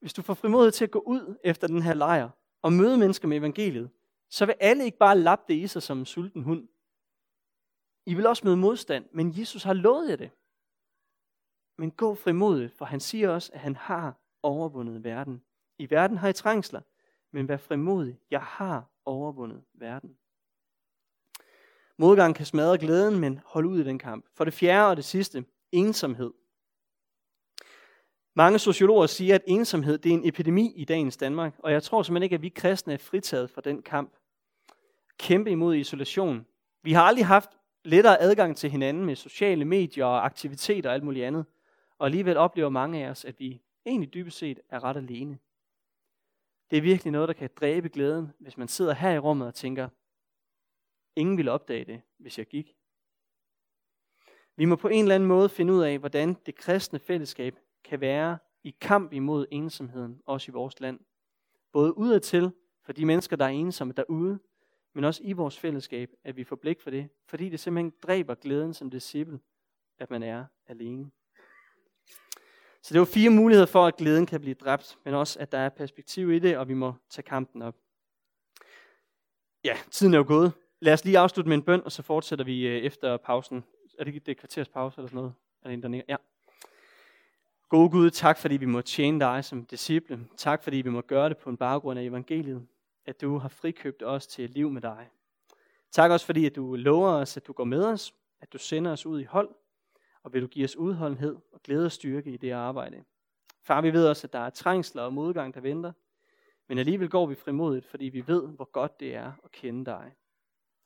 [0.00, 2.28] hvis du får frimodighed til at gå ud efter den her lejr
[2.62, 3.90] og møde mennesker med evangeliet,
[4.30, 6.68] så vil alle ikke bare lappe det i sig som en sulten hund.
[8.06, 10.30] I vil også møde modstand, men Jesus har lovet jer det.
[11.78, 15.42] Men gå frimodigt, for han siger også, at han har overvundet verden.
[15.78, 16.80] I verden har I trængsler,
[17.30, 18.18] men vær frimodig.
[18.30, 20.16] Jeg har overvundet verden.
[21.98, 24.26] Modgang kan smadre glæden, men hold ud i den kamp.
[24.34, 26.32] For det fjerde og det sidste, ensomhed.
[28.34, 32.02] Mange sociologer siger, at ensomhed det er en epidemi i dagens Danmark, og jeg tror
[32.02, 34.16] simpelthen ikke, at vi kristne er fritaget fra den kamp.
[35.18, 36.46] Kæmpe imod isolation.
[36.82, 37.50] Vi har aldrig haft
[37.86, 41.44] lettere adgang til hinanden med sociale medier og aktiviteter og alt muligt andet,
[41.98, 45.38] og alligevel oplever mange af os, at vi egentlig dybest set er ret alene.
[46.70, 49.54] Det er virkelig noget, der kan dræbe glæden, hvis man sidder her i rummet og
[49.54, 49.88] tænker,
[51.16, 52.76] ingen ville opdage det, hvis jeg gik.
[54.56, 58.00] Vi må på en eller anden måde finde ud af, hvordan det kristne fællesskab kan
[58.00, 61.00] være i kamp imod ensomheden, også i vores land.
[61.72, 62.50] Både udadtil,
[62.82, 64.38] for de mennesker, der er ensomme derude,
[64.96, 68.34] men også i vores fællesskab, at vi får blik for det, fordi det simpelthen dræber
[68.34, 69.40] glæden som disciple,
[69.98, 71.10] at man er alene.
[72.82, 75.58] Så det var fire muligheder for, at glæden kan blive dræbt, men også, at der
[75.58, 77.76] er perspektiv i det, og vi må tage kampen op.
[79.64, 80.52] Ja, tiden er jo gået.
[80.80, 83.64] Lad os lige afslutte med en bøn, og så fortsætter vi øh, efter pausen.
[83.98, 85.34] Er det ikke det kvarters pause eller sådan noget?
[85.62, 86.16] Er det en, Ja.
[87.68, 90.26] Gode Gud, tak fordi vi må tjene dig som disciple.
[90.36, 92.66] Tak fordi vi må gøre det på en baggrund af evangeliet.
[93.06, 95.10] At du har frikøbt os til et liv med dig.
[95.90, 98.14] Tak også fordi, at du lover os, at du går med os.
[98.40, 99.54] At du sender os ud i hold.
[100.22, 103.04] Og vil du give os udholdenhed og glæde og styrke i det arbejde.
[103.62, 105.92] Far, vi ved også, at der er trængsler og modgang, der venter.
[106.68, 110.12] Men alligevel går vi frimodigt, fordi vi ved, hvor godt det er at kende dig.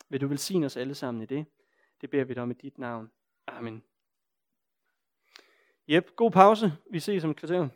[0.08, 1.46] Vil du velsigne os alle sammen i det?
[2.00, 3.10] Det beder vi dig om i dit navn.
[3.46, 3.82] Amen.
[5.88, 6.72] Jep, god pause.
[6.90, 7.68] Vi ses om et kvarter.